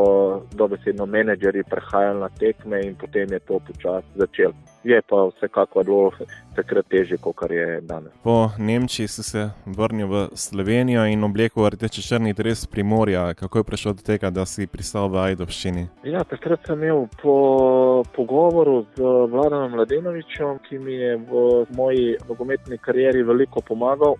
dobesedno 0.53 1.05
menedžerji 1.05 1.63
prehajali 1.69 2.19
na 2.19 2.29
tekme 2.29 2.85
in 2.85 2.95
potem 2.95 3.33
je 3.33 3.39
to 3.39 3.59
počasi 3.67 4.07
začelo 4.15 4.70
je 4.83 5.01
pa 5.01 5.15
vsekakor 5.29 5.85
bilo 5.85 6.11
takrat 6.55 6.85
težje, 6.89 7.17
kot 7.17 7.35
je 7.49 7.81
danes. 7.81 8.13
Po 8.23 8.49
Nemčiji 8.57 9.07
si 9.07 9.23
se 9.23 9.49
vrnil 9.65 10.07
v 10.07 10.27
Slovenijo 10.35 11.05
in 11.05 11.23
oblekel 11.23 11.69
rdeče 11.69 12.01
črni 12.01 12.33
dres 12.33 12.65
Primorja. 12.65 13.33
Kako 13.33 13.59
je 13.59 13.63
prišlo 13.63 13.93
do 13.93 14.01
tega, 14.01 14.29
da 14.29 14.45
si 14.45 14.67
pristal 14.67 15.09
v 15.09 15.21
Ajdovščini? 15.25 15.87
Ja, 16.03 16.23
takrat 16.23 16.65
sem 16.65 16.83
imel 16.83 17.07
po 17.21 18.03
pogovoru 18.15 18.85
z 18.97 19.01
Vladom 19.31 19.71
Mladenovičem, 19.71 20.59
ki 20.67 20.79
mi 20.79 20.93
je 20.93 21.15
v 21.17 21.65
moji 21.77 22.17
nogometni 22.29 22.77
karieri 22.77 23.23
veliko 23.23 23.61
pomagal, 23.61 24.17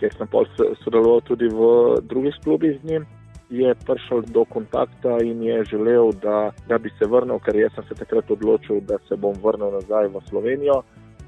ker 0.00 0.12
sem 0.12 0.28
sodeloval 0.84 1.22
tudi 1.24 1.48
v 1.48 2.00
drugih 2.04 2.36
klubih 2.44 2.78
z 2.82 2.84
njim 2.84 3.06
je 3.50 3.74
prišel 3.74 4.22
do 4.26 4.44
kontakta 4.44 5.18
in 5.22 5.42
je 5.42 5.64
želel, 5.64 6.12
da, 6.22 6.52
da 6.68 6.78
bi 6.78 6.90
se 6.98 7.06
vrnil, 7.06 7.38
ker 7.38 7.56
jaz 7.56 7.72
sem 7.74 7.84
se 7.88 7.94
takrat 7.94 8.30
odločil, 8.30 8.80
da 8.80 8.98
se 9.08 9.16
bom 9.16 9.34
vrnil 9.42 9.70
nazaj 9.78 10.08
v 10.08 10.22
Slovenijo 10.28 10.82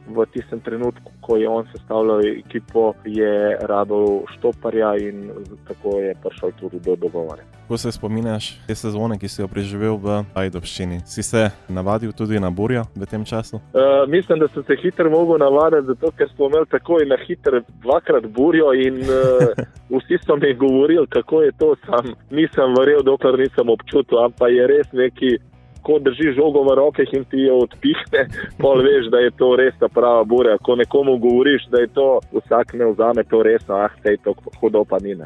v 0.08 0.25
tistem 0.32 0.60
trenutku, 0.60 1.12
ko 1.20 1.37
je 1.37 1.48
on 1.48 1.68
sestavljal 1.72 2.25
ekipo, 2.26 2.94
je 3.04 3.58
rado 3.60 4.25
štoparja 4.32 4.96
in 4.96 5.30
tako 5.68 5.98
je 6.00 6.16
prišel 6.22 6.52
tudi 6.60 6.80
do 6.80 6.96
dogovora. 6.96 7.57
Ko 7.68 7.76
se 7.76 7.92
spominaš 7.92 8.46
te 8.66 8.75
sezone, 8.75 9.18
ki 9.20 9.28
si 9.28 9.42
jo 9.42 9.46
preživel 9.48 9.98
v 10.00 10.22
Ajdovščini, 10.40 11.02
si 11.04 11.22
se 11.22 11.50
navadil 11.68 12.14
tudi 12.16 12.40
na 12.40 12.48
burjo 12.50 12.87
v 12.96 13.06
tem 13.06 13.26
času? 13.28 13.60
Uh, 13.76 14.08
mislim, 14.08 14.38
da 14.40 14.48
sem 14.48 14.64
se 14.64 14.76
hitro 14.82 15.10
mogel 15.12 15.37
navaditi, 15.42 15.90
zato 15.90 16.10
ker 16.16 16.30
smo 16.32 16.48
imeli 16.48 16.66
tako 16.72 17.02
in 17.04 17.12
na 17.12 17.18
hitro 17.26 17.60
dvakrat 17.82 18.25
burjo 18.26 18.72
in 18.72 19.02
uh, 19.04 19.52
vsi 19.98 20.16
so 20.25 20.37
mi 20.37 20.54
govorili, 20.54 21.06
kako 21.12 21.42
je 21.42 21.52
to. 21.60 21.75
Sam 21.84 22.14
nisem 22.30 22.72
verjel, 22.78 23.02
dokler 23.04 23.37
nisem 23.38 23.68
občutil, 23.68 24.25
ampak 24.25 24.48
je 24.48 24.66
res 24.66 24.88
neki 24.92 25.37
ko 25.82 25.98
držiš 25.98 26.34
žogo 26.37 26.62
v 26.68 26.75
rokah 26.80 27.12
in 27.12 27.25
ti 27.25 27.44
jo 27.46 27.62
odpihne, 27.64 28.26
pol 28.62 28.80
veš, 28.84 29.10
da 29.12 29.20
je 29.25 29.34
to 29.37 29.52
res 29.60 29.76
ta 29.80 29.88
prava 29.88 30.25
burja. 30.25 30.56
Ko 30.64 30.76
nekomu 30.76 31.18
govoriš, 31.20 31.68
da 31.72 31.84
je 31.84 31.92
to, 31.92 32.08
vsak 32.32 32.72
ne 32.80 32.88
vzame 32.92 33.25
to 33.28 33.42
resno, 33.42 33.76
ah, 33.84 33.92
te 34.02 34.16
je 34.16 34.25
to 34.25 34.34
hudo 34.60 34.84
pa 34.88 35.00
ni. 35.04 35.16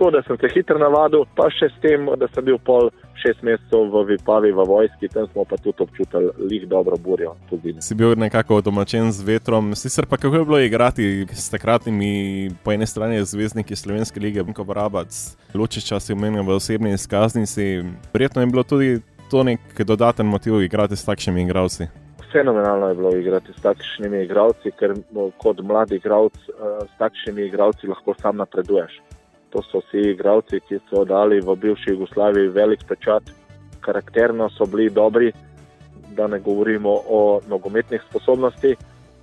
To, 0.00 0.10
da 0.10 0.22
sem 0.22 0.36
se 0.40 0.48
hitro 0.54 0.78
navadil, 0.80 1.26
pa 1.36 1.50
še 1.52 1.66
s 1.68 1.74
tem, 1.82 2.06
da 2.16 2.24
sem 2.32 2.46
bil 2.46 2.56
pol 2.64 2.88
šest 3.20 3.42
mesecev 3.44 3.90
v 3.92 4.00
Vipavi, 4.08 4.48
v 4.56 4.64
vojski, 4.64 5.10
tam 5.12 5.26
smo 5.28 5.44
pa 5.44 5.58
tudi 5.60 5.84
občutili 5.84 6.30
lih 6.40 6.64
dobro 6.68 6.96
burjo. 6.96 7.34
Si 7.84 7.94
bil 7.94 8.14
nekako 8.16 8.62
domačen 8.64 9.12
z 9.12 9.26
vetrom, 9.28 9.74
sicer 9.76 10.08
pa 10.08 10.16
kako 10.16 10.40
je 10.40 10.46
bilo 10.48 10.60
igrati 10.64 11.26
s 11.28 11.50
takratnimi, 11.52 12.48
po 12.64 12.72
eni 12.72 12.88
strani 12.88 13.20
zvezdniki 13.20 13.76
Slovenske 13.76 14.24
lige, 14.24 14.44
kot 14.56 14.72
Rabac, 14.72 15.20
Lučiča 15.52 16.00
si 16.00 16.16
omenil 16.16 16.48
v 16.48 16.56
osebni 16.56 16.96
izkaznici. 16.96 17.84
Prijetno 18.16 18.40
je 18.40 18.46
bilo 18.56 18.64
tudi 18.64 19.00
to 19.30 19.44
nek 19.44 19.60
dodaten 19.84 20.26
motiv 20.26 20.62
igrati 20.62 20.96
s 20.96 21.04
takšnimi 21.04 21.44
igralci? 21.44 21.92
Fenomenalno 22.32 22.88
je 22.88 22.94
bilo 22.94 23.16
igrati 23.16 23.52
s 23.52 23.62
takšnimi 23.62 24.24
igralci, 24.24 24.72
ker 24.80 24.96
kot 25.36 25.60
mladi 25.60 26.00
igralec 26.00 26.40
eh, 26.48 26.84
s 26.88 26.98
takšnimi 26.98 27.50
igralci 27.52 27.86
lahko 27.86 28.14
sam 28.22 28.40
napreduješ. 28.40 29.00
To 29.50 29.62
so 29.62 29.80
vsi 29.82 30.10
igralci, 30.12 30.60
ki 30.68 30.78
so 30.90 31.04
dali 31.04 31.40
v 31.40 31.56
bivši 31.56 31.90
Jugoslaviji 31.90 32.52
velik 32.54 32.84
pečat, 32.88 33.22
karakterno 33.80 34.48
so 34.50 34.66
bili 34.66 34.90
dobri, 34.90 35.32
da 36.16 36.26
ne 36.26 36.38
govorimo 36.40 37.00
o 37.08 37.40
nogometnih 37.48 38.02
sposobnostih. 38.10 38.76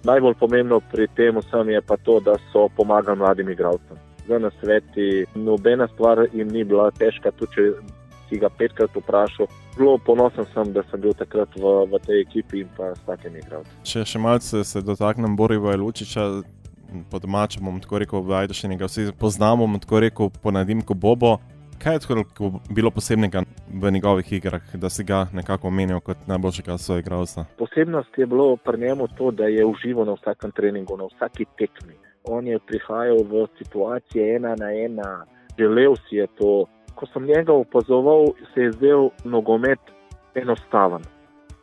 Najbolj 0.03 0.33
pomembno 0.39 0.79
pri 0.91 1.07
tem 1.15 1.37
vsem 1.37 1.69
je 1.69 1.81
pa 1.81 1.97
to, 1.97 2.19
da 2.19 2.35
so 2.51 2.67
pomagali 2.75 3.19
mladim 3.19 3.49
igralcem. 3.49 3.97
Za 4.27 4.39
nasveti, 4.39 5.25
nobena 5.35 5.87
stvar 5.87 6.27
jim 6.33 6.47
ni 6.47 6.63
bila 6.63 6.91
težka, 6.91 7.31
tudi 7.31 7.51
če 7.55 7.71
si 8.29 8.39
ga 8.39 8.49
petkrat 8.49 8.95
vprašal. 8.95 9.47
Zelo 9.77 9.97
ponosen 9.97 10.45
sem, 10.53 10.71
da 10.73 10.83
sem 10.91 11.01
bil 11.01 11.13
takrat 11.15 11.53
v, 11.55 11.73
v 11.91 11.99
tej 12.05 12.21
ekipi 12.25 12.63
in 12.65 12.69
pa 12.77 12.91
s 12.95 13.03
takimi 13.07 13.39
igralci. 13.39 13.71
Če 13.87 14.03
še 14.05 14.19
malce 14.19 14.63
se 14.67 14.81
dotaknem 14.81 15.37
Boriva 15.37 15.75
Lučiča, 15.77 16.27
po 17.11 17.19
domačem 17.19 17.65
bomo 17.65 17.79
tako 17.79 17.99
rekel, 17.99 18.21
v 18.21 18.33
Ajdošini 18.33 18.77
ga 18.77 18.85
vsi 18.85 19.11
poznamo, 19.19 19.67
bomo 19.67 19.79
tako 19.79 19.99
rekel 19.99 20.29
po 20.43 20.51
nadimku 20.51 20.93
Bobo. 20.93 21.37
Kaj 21.83 21.93
je 21.93 21.99
tako 21.99 22.59
bilo 22.69 22.91
posebnega 22.91 23.43
v 23.69 23.91
njegovih 23.91 24.33
igrah, 24.33 24.61
da 24.73 24.89
si 24.89 25.03
ga 25.03 25.27
nekako 25.33 25.67
omenil 25.67 25.99
kot 25.99 26.17
najboljšega 26.27 26.77
svojega 26.77 27.05
igralca? 27.05 27.45
Posebnost 27.57 28.17
je 28.17 28.25
bilo 28.25 28.55
pri 28.55 28.79
njemu 28.79 29.07
to, 29.17 29.31
da 29.31 29.43
je 29.43 29.65
užival 29.65 30.05
na 30.05 30.13
vsakem 30.13 30.51
treningu, 30.51 30.97
na 30.97 31.05
vsaki 31.05 31.45
tekmi. 31.57 31.93
On 32.23 32.47
je 32.47 32.59
prihajal 32.59 33.17
v 33.23 33.47
situacije 33.57 34.35
ena 34.35 34.55
na 34.55 34.71
ena, 34.73 35.25
želel 35.59 35.95
si 35.95 36.15
je 36.15 36.27
to, 36.27 36.65
ko 36.95 37.05
sem 37.13 37.25
njega 37.25 37.53
opazoval, 37.53 38.25
se 38.53 38.61
je 38.61 38.71
zdel 38.71 39.09
nogomet 39.23 39.79
enostaven. 40.35 41.01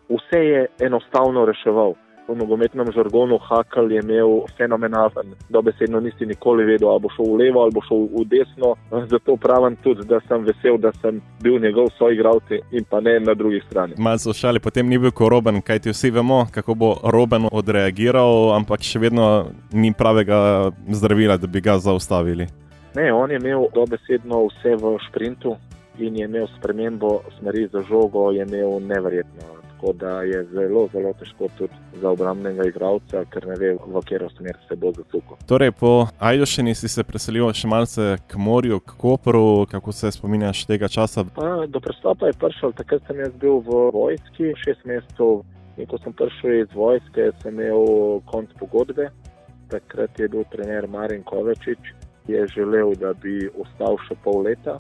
Vse 0.09 0.39
je 0.39 0.67
enostavno 0.81 1.45
reševal. 1.45 1.95
V 2.29 2.33
nogometnem 2.33 2.89
žargonu 2.93 3.37
Hakl 3.39 3.93
je 3.93 4.01
imel 4.01 4.47
fenomenalen, 4.57 5.35
dobesedno 5.49 6.01
nisi 6.01 6.27
nikoli 6.27 6.65
vedel, 6.65 6.89
ali 6.89 7.01
bo 7.01 7.11
šel 7.13 7.27
v 7.29 7.37
levo 7.37 7.63
ali 7.63 7.73
bo 7.75 7.83
šel 7.85 8.07
v 8.17 8.25
desno. 8.25 8.71
Zato 9.11 9.37
pravim 9.37 9.77
tudi, 9.85 10.07
da 10.09 10.21
sem 10.29 10.45
vesel, 10.45 10.79
da 10.81 10.93
sem 11.03 11.21
bil 11.43 11.61
njegov 11.61 11.91
soigralec 11.99 12.65
in 12.73 12.85
pa 12.89 13.01
ne 13.01 13.21
na 13.21 13.35
drugi 13.35 13.61
strani. 13.69 13.95
Malce 13.99 14.33
šali, 14.33 14.61
potem 14.61 14.89
ni 14.89 14.99
bil 14.99 15.13
koroben, 15.13 15.61
kajti 15.61 15.93
vsi 15.93 16.11
vemo, 16.11 16.47
kako 16.51 16.75
bo 16.75 16.91
Roben 17.05 17.49
odreagiral, 17.53 18.55
ampak 18.57 18.81
še 18.81 19.05
vedno 19.05 19.51
ni 19.73 19.93
pravega 19.93 20.73
zdravila, 20.89 21.37
da 21.37 21.47
bi 21.47 21.61
ga 21.61 21.77
zaustavili. 21.79 22.49
Ne, 22.97 23.13
on 23.13 23.31
je 23.31 23.37
imel 23.37 23.69
dobesedno 23.75 24.47
vse 24.49 24.77
v 24.81 24.97
sprintu 25.11 25.57
in 25.99 26.17
je 26.17 26.25
imel 26.25 26.49
spremembo 26.57 27.21
smeri 27.39 27.69
za 27.73 27.83
žogo, 27.83 28.31
je 28.33 28.43
imel 28.49 28.81
nevrjetno. 28.81 29.64
Tako 29.75 29.93
da 29.93 30.23
je 30.23 30.45
zelo, 30.53 30.89
zelo 30.93 31.13
težko 31.19 31.49
tudi 31.59 31.75
za 32.01 32.11
obrambnega 32.11 32.65
igralca, 32.69 33.25
ker 33.31 33.47
ne 33.51 33.57
ve, 33.59 33.73
v 33.75 34.03
katero 34.05 34.31
smer 34.37 34.57
se 34.69 34.77
bo 34.77 34.93
zacukal. 34.97 35.37
Torej, 35.51 35.73
po 35.81 36.07
Ajdošini 36.19 36.75
si 36.79 36.89
se 36.89 37.05
preselil 37.05 37.51
še 37.53 37.69
malce 37.69 38.07
k 38.31 38.39
morju, 38.39 38.79
k 38.81 38.97
Koperu, 39.03 39.67
kako 39.71 39.93
se 39.93 40.13
spominjaš 40.15 40.65
tega 40.71 40.89
časa? 40.89 41.27
Pa, 41.37 41.67
do 41.67 41.83
prestopa 41.83 42.31
je 42.31 42.39
prišel, 42.39 42.73
takrat 42.79 43.03
sem 43.11 43.21
jaz 43.21 43.35
bil 43.43 43.61
v 43.67 43.83
vojski, 43.99 44.55
šest 44.65 44.87
mesecev. 44.89 45.43
In 45.75 45.91
ko 45.91 45.99
sem 45.99 46.15
prišel 46.15 46.63
iz 46.63 46.75
vojske, 46.79 47.33
sem 47.43 47.59
imel 47.59 48.23
konc 48.31 48.55
pogodbe. 48.63 49.11
Takrat 49.75 50.21
je 50.23 50.31
bil 50.31 50.47
trener 50.55 50.87
Marin 50.89 51.27
Kovačič 51.27 51.93
je 52.29 52.47
želel, 52.47 52.95
da 52.95 53.13
bi 53.13 53.49
ostal 53.61 53.99
še 54.09 54.17
pol 54.25 54.43
leta, 54.47 54.77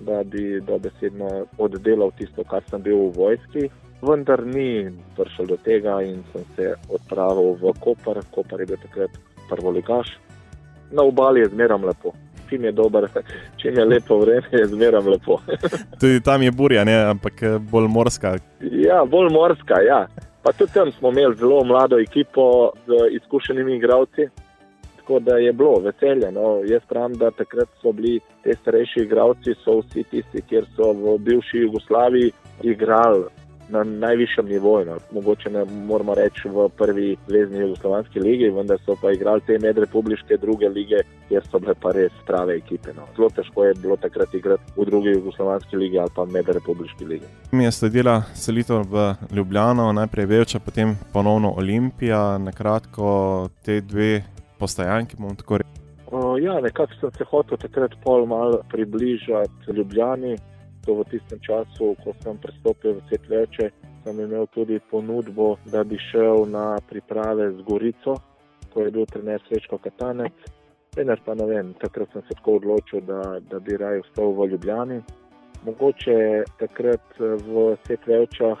da 0.00 0.22
bi 0.24 0.60
dobesedno 0.66 1.28
oddelal 1.58 2.10
tisto, 2.18 2.44
kar 2.44 2.64
sem 2.70 2.82
bil 2.82 3.10
v 3.10 3.12
vojski. 3.16 3.68
Vendar 4.02 4.46
ni 4.46 4.88
prišel 5.16 5.46
do 5.46 5.56
tega 5.60 6.00
in 6.02 6.22
sem 6.32 6.44
se 6.56 6.74
odpravil 6.88 7.54
v 7.60 7.74
Koper. 7.80 8.22
Koper 8.30 8.60
je 8.60 8.66
bil 8.66 8.80
takrat 8.80 9.10
prvo 9.48 9.70
ligaš. 9.70 10.16
Na 10.90 11.02
obali 11.02 11.40
je 11.40 11.52
zmeram 11.52 11.84
lepo. 11.84 12.12
čim 12.50 12.64
je 12.64 12.72
dober, 12.72 13.08
čim 13.60 13.78
je 13.78 13.84
lepo 13.84 14.18
vreme, 14.18 14.48
je 14.52 14.66
zmeraj 14.66 15.02
lepo. 15.02 15.38
tudi 16.00 16.20
tam 16.20 16.42
je 16.42 16.50
burja, 16.50 16.84
ne? 16.84 16.96
ampak 17.14 17.42
eh, 17.42 17.58
bolj 17.58 17.88
morska. 17.88 18.36
Ja, 18.60 19.04
bolj 19.04 19.30
morska, 19.32 19.80
ja. 19.86 20.06
Pa 20.42 20.52
tudi 20.52 20.72
tam 20.72 20.92
smo 20.92 21.10
imeli 21.10 21.36
zelo 21.36 21.64
mlado 21.64 21.98
ekipo 21.98 22.72
z 22.86 23.14
izkušenimi 23.16 23.76
igravci. 23.76 24.28
Tako 24.96 25.18
da 25.18 25.36
je 25.36 25.52
bilo 25.52 25.78
veselje. 25.78 26.32
No. 26.32 26.60
Jaz 26.64 26.82
pravim, 26.88 27.16
da 27.18 27.30
takrat 27.30 27.68
so 27.82 27.92
bili 27.92 28.20
ti 28.42 28.54
starejši 28.62 29.00
igravci, 29.00 29.54
so 29.64 29.80
vsi 29.80 30.04
tisti, 30.10 30.42
ki 30.48 30.62
so 30.76 30.92
v 30.92 31.18
bivši 31.18 31.58
Jugoslaviji 31.58 32.32
igrali 32.62 33.24
na 33.70 33.84
najvišjem 33.84 34.46
nivoju. 34.46 34.86
No. 34.86 34.96
Mogoče 35.12 35.50
ne 35.50 35.64
moramo 35.64 36.14
reči 36.14 36.48
v 36.48 36.68
prvi 36.78 37.16
zvezdni 37.28 37.58
jugoslovanski 37.58 38.20
ligi, 38.20 38.50
vendar 38.50 38.78
so 38.84 38.96
pa 39.02 39.12
igrali 39.12 39.40
te 39.46 39.58
medrepubliške 39.58 40.36
druge 40.36 40.68
lige, 40.68 41.02
kjer 41.28 41.46
so 41.50 41.58
bile 41.58 41.74
pa 41.74 41.92
res 41.92 42.12
prave 42.26 42.56
ekipe. 42.56 42.94
No. 42.96 43.06
Zelo 43.16 43.30
težko 43.36 43.64
je 43.64 43.74
bilo 43.82 43.96
takrat 43.96 44.34
igrati 44.34 44.72
v 44.76 44.84
drugi 44.84 45.14
jugoslovanski 45.16 45.76
ligi 45.76 45.98
ali 45.98 46.10
pa 46.16 46.24
medrepubliški 46.24 47.04
ligi. 47.04 47.26
Mi 47.52 47.64
je 47.64 47.72
sledila 47.72 48.22
selitev 48.34 48.84
v 48.90 49.14
Ljubljano, 49.32 49.92
najprej 49.92 50.26
Veča, 50.26 50.58
potem 50.58 50.96
ponovno 51.12 51.54
Olimpija. 51.56 52.38
Na 52.38 52.52
kratko, 52.52 53.48
te 53.64 53.80
dve 53.80 54.22
postajanki, 54.58 55.16
bomo 55.18 55.34
tako 55.34 55.58
rekli. 55.58 55.80
Ja, 56.42 56.60
nekako 56.60 56.92
sem 57.00 57.10
se 57.18 57.24
hotel 57.24 57.58
takrat 57.58 57.92
pol 58.04 58.26
malo 58.26 58.62
približati 58.70 59.72
Ljubljani 59.76 60.36
to 60.84 60.94
v 60.94 61.04
tistem 61.10 61.40
času, 61.40 61.94
ko 62.04 62.14
sem 62.22 62.38
pristopil 62.38 62.98
v 62.98 63.04
svet 63.08 63.28
veče, 63.28 63.66
sem 64.04 64.20
imel 64.20 64.46
tudi 64.54 64.80
ponudbo, 64.90 65.56
da 65.72 65.84
bi 65.84 65.98
šel 66.10 66.46
na 66.48 66.78
priprave 66.88 67.52
z 67.52 67.62
Gorico, 67.68 68.16
ko 68.72 68.86
je 68.86 68.90
bil 68.90 69.06
trener 69.06 69.42
Srečko 69.48 69.78
Katanec. 69.78 70.32
Vendar 70.96 71.20
pa 71.24 71.34
ne 71.34 71.46
vem, 71.46 71.74
takrat 71.78 72.10
sem 72.12 72.22
se 72.26 72.34
tako 72.34 72.58
odločil, 72.58 73.00
da, 73.06 73.38
da 73.50 73.60
bi 73.60 73.76
raje 73.76 74.00
ostal 74.00 74.32
v 74.34 74.48
Ljubljani. 74.54 75.00
Mogoče 75.64 76.44
takrat 76.58 77.18
v 77.18 77.76
svet 77.86 78.06
večah. 78.06 78.58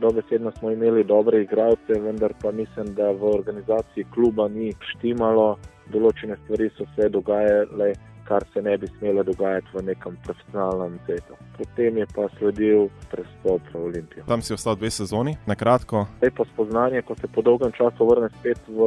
Dobesedno 0.00 0.52
smo 0.58 0.70
imeli 0.70 1.04
dobre 1.04 1.42
igralce, 1.42 1.96
vendar 2.00 2.34
pa 2.42 2.52
mislim, 2.52 2.94
da 2.94 3.10
v 3.10 3.30
organizaciji 3.32 4.04
kluba 4.14 4.48
ni 4.48 4.68
štimalo, 4.92 5.56
določene 5.92 6.36
stvari 6.44 6.68
so 6.76 6.84
se 6.96 7.08
dogajale, 7.08 7.94
kar 8.28 8.44
se 8.52 8.62
ne 8.62 8.78
bi 8.78 8.86
smelo 8.98 9.22
dogajati 9.22 9.66
v 9.74 9.82
nekem 9.82 10.16
profesionalnem 10.24 10.98
svetu. 11.04 11.38
Potem 11.58 11.98
je 11.98 12.06
pa 12.14 12.28
sledil 12.38 12.88
prestop 13.10 13.62
v 13.72 13.84
Olimpijo. 13.84 14.24
Tam 14.26 14.42
si 14.42 14.54
ostal 14.54 14.76
dve 14.76 14.90
sezoni, 14.90 15.36
na 15.46 15.54
kratko. 15.54 16.06
Lepo 16.22 16.44
spoznanje, 16.44 17.02
ko 17.02 17.14
se 17.20 17.28
po 17.28 17.42
dolgem 17.42 17.72
času 17.72 18.06
vrne 18.06 18.28
spet 18.40 18.60
v 18.68 18.78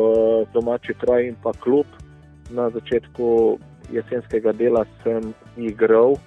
domači 0.54 0.94
kraj 0.94 1.28
in 1.28 1.36
pa 1.44 1.54
klub. 1.64 1.88
Na 2.50 2.70
začetku 2.70 3.60
jesenskega 3.94 4.52
dela 4.52 4.86
sem 5.04 5.34
igral, 5.58 6.18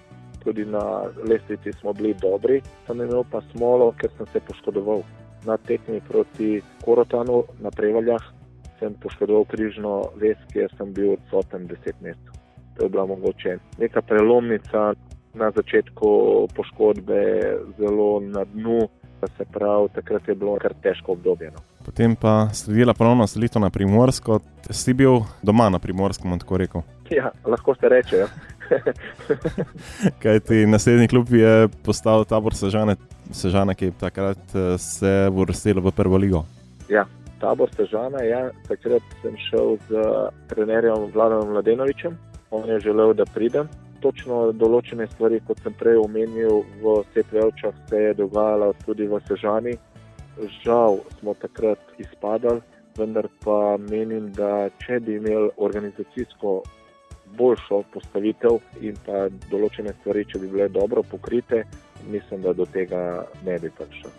tudi 0.42 0.64
na 0.64 1.10
lestvici 1.28 1.72
smo 1.80 1.92
bili 1.92 2.14
dobri, 2.14 2.62
sem 2.86 3.00
imel 3.00 3.24
pa 3.30 3.42
smolo, 3.52 3.92
ker 3.98 4.10
sem 4.16 4.26
se 4.32 4.40
poškodoval. 4.40 5.02
Na 5.44 5.56
tekmi 5.58 6.00
proti 6.08 6.62
Korotanu 6.84 7.42
na 7.60 7.70
Prevaljah 7.70 8.22
sem 8.78 8.94
poškodoval 9.02 9.44
križno 9.50 10.10
vez, 10.18 10.38
kjer 10.52 10.70
sem 10.78 10.94
bil 10.94 11.16
odsoten 11.16 11.66
deset 11.70 11.98
mesecev. 12.00 12.31
To 12.76 12.84
je 12.84 12.88
bila 12.88 13.06
mogoče 13.06 13.58
neka 13.78 14.02
prelomnica 14.02 14.94
na 15.34 15.50
začetku 15.50 16.08
poškodbe, 16.56 17.22
zelo 17.78 18.20
na 18.20 18.44
dnu. 18.44 18.88
Se 19.38 19.44
pravi, 19.44 19.88
takrat 19.94 20.28
je 20.28 20.34
bilo 20.34 20.56
kar 20.58 20.74
težko 20.82 21.12
obdobje. 21.12 21.52
No. 21.54 21.60
Potem 21.84 22.16
pa 22.16 22.48
sledila 22.52 22.94
ponovno 22.94 23.26
selitev 23.26 23.62
na 23.62 23.70
Primorsko. 23.70 24.40
Si 24.70 24.94
bil 24.94 25.20
doma 25.42 25.68
na 25.70 25.78
Primorskem, 25.78 26.38
tako 26.38 26.58
rekel? 26.58 26.82
Ja, 27.10 27.30
lahko 27.46 27.74
se 27.74 27.88
reče. 27.88 28.16
Ja. 28.16 28.26
Kaj 30.22 30.40
ti 30.40 30.66
naslednji 30.66 31.08
klub 31.08 31.30
je 31.30 31.68
postal 31.84 32.24
tabor 32.24 32.54
Sežane, 32.54 32.96
Sežane 33.30 33.74
ki 33.74 33.92
je 33.92 33.96
takrat 34.00 34.54
eh, 34.54 34.74
se 34.78 35.30
vrstil 35.30 35.78
v 35.80 35.94
prvo 35.94 36.18
ligo? 36.18 36.44
Ja, 36.90 37.06
tabor 37.38 37.70
Sežane. 37.76 38.26
Ja. 38.26 38.48
Takrat 38.66 39.06
sem 39.22 39.38
šel 39.50 39.78
z 39.86 40.02
trenerjem 40.50 41.10
Vladom 41.14 41.54
Mladenovičem 41.54 42.18
on 42.52 42.68
je 42.68 42.80
želel, 42.80 43.14
da 43.14 43.24
pridem. 43.24 43.68
Točno 44.02 44.52
določene 44.52 45.06
stvari, 45.06 45.40
kot 45.46 45.62
sem 45.62 45.74
prej 45.78 46.00
omenil, 46.02 46.62
v 46.82 46.98
Svetvečah 47.12 47.74
se 47.88 48.02
je 48.02 48.14
dogajalo 48.18 48.72
tudi 48.84 49.06
v 49.08 49.20
Sežani. 49.28 49.74
Žal 50.62 50.98
smo 51.18 51.34
takrat 51.38 51.80
izpadali, 52.02 52.60
vendar 52.98 53.28
pa 53.44 53.76
menim, 53.78 54.30
da 54.36 54.68
če 54.84 55.00
bi 55.00 55.16
imeli 55.20 55.50
organizacijsko 55.56 56.62
boljšo 57.38 57.82
postavitev 57.94 58.58
in 58.84 58.98
pa 59.06 59.28
določene 59.50 59.94
stvari, 60.00 60.26
če 60.28 60.42
bi 60.42 60.50
bile 60.52 60.68
dobro 60.68 61.02
pokrite, 61.02 61.64
mislim, 62.10 62.42
da 62.44 62.52
do 62.52 62.66
tega 62.68 63.24
ne 63.46 63.58
bi 63.62 63.70
prišlo. 63.70 64.10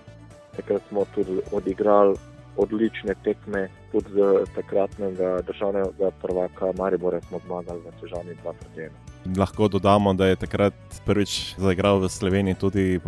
Takrat 0.58 0.86
smo 0.90 1.06
tudi 1.14 1.42
odigrali 1.52 2.18
odlične 2.58 3.16
tekme, 3.24 3.68
tudi 3.92 4.10
z 4.14 4.46
takratnega 4.56 5.42
državnega 5.48 6.12
prvaka 6.22 6.72
Maribora 6.78 7.22
smo 7.22 7.40
zmagali 7.46 7.80
v 7.80 7.94
Sežani 8.02 8.36
2-1. 8.44 8.90
Lahko 9.38 9.68
dodamo, 9.68 10.14
da 10.14 10.28
je 10.28 10.36
takrat 10.36 10.74
prvič 11.06 11.56
zaigral 11.58 12.00
v 12.00 12.10
Sloveniji 12.10 12.60
tudi 12.60 13.00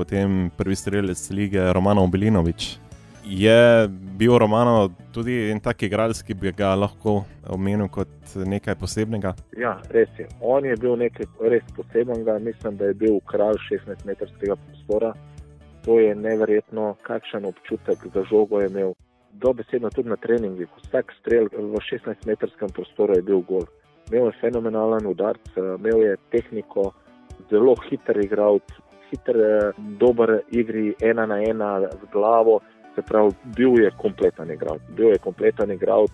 prvi 0.58 0.76
strelec 0.76 1.30
lige 1.30 1.74
Romano 1.74 2.08
Belinovič. 2.08 2.80
Je 3.26 3.88
bil 3.90 4.38
Romano 4.38 4.90
tudi 5.14 5.50
en 5.52 5.60
tak 5.60 5.82
igralec, 5.84 6.22
ki 6.22 6.34
bi 6.34 6.52
ga 6.54 6.76
lahko 6.78 7.24
omenil 7.50 7.90
kot 7.90 8.36
nekaj 8.36 8.76
posebnega? 8.78 9.34
Ja, 9.58 9.80
res 9.90 10.10
je. 10.18 10.28
On 10.42 10.66
je 10.66 10.76
bil 10.78 10.94
nekaj 11.02 11.26
res 11.42 11.66
posebnega. 11.76 12.38
Mislim, 12.40 12.78
da 12.78 12.86
je 12.86 12.94
bil 12.94 13.18
kralj 13.26 13.58
16-metrskega 13.66 14.56
prostora. 14.68 15.16
To 15.86 16.00
je 16.00 16.16
neverjetno, 16.16 16.96
kakšen 17.02 17.46
občutek 17.46 18.06
za 18.14 18.24
žogo 18.30 18.62
je 18.62 18.70
imel 18.70 18.94
dobesedno 19.42 19.90
tudi 19.90 20.10
na 20.10 20.16
treningih. 20.16 20.68
Vsak 20.78 21.14
strel 21.20 21.50
v 21.52 21.80
16-metrskem 21.80 22.72
prostoru 22.74 23.16
je 23.16 23.22
bil 23.22 23.42
gol. 23.48 23.66
Imel 24.12 24.30
je 24.30 24.40
fenomenalen 24.42 25.08
udarc, 25.08 25.42
imel 25.58 26.04
je 26.04 26.18
tehniko, 26.32 26.92
zelo 27.50 27.76
hiter 27.90 28.20
igralec, 28.22 28.68
hiter, 29.10 29.38
dober 30.00 30.40
igri, 30.52 30.94
ena 31.02 31.26
na 31.26 31.42
ena 31.42 31.80
z 31.90 32.12
glavo. 32.14 32.62
Se 32.96 33.02
pravi, 33.02 33.34
bil 33.58 33.82
je 33.84 33.92
kompleten 34.00 34.52
igralec. 34.52 34.82
Bil 34.96 35.12
je 35.12 35.20
kompleten 35.20 35.72
igralec, 35.72 36.14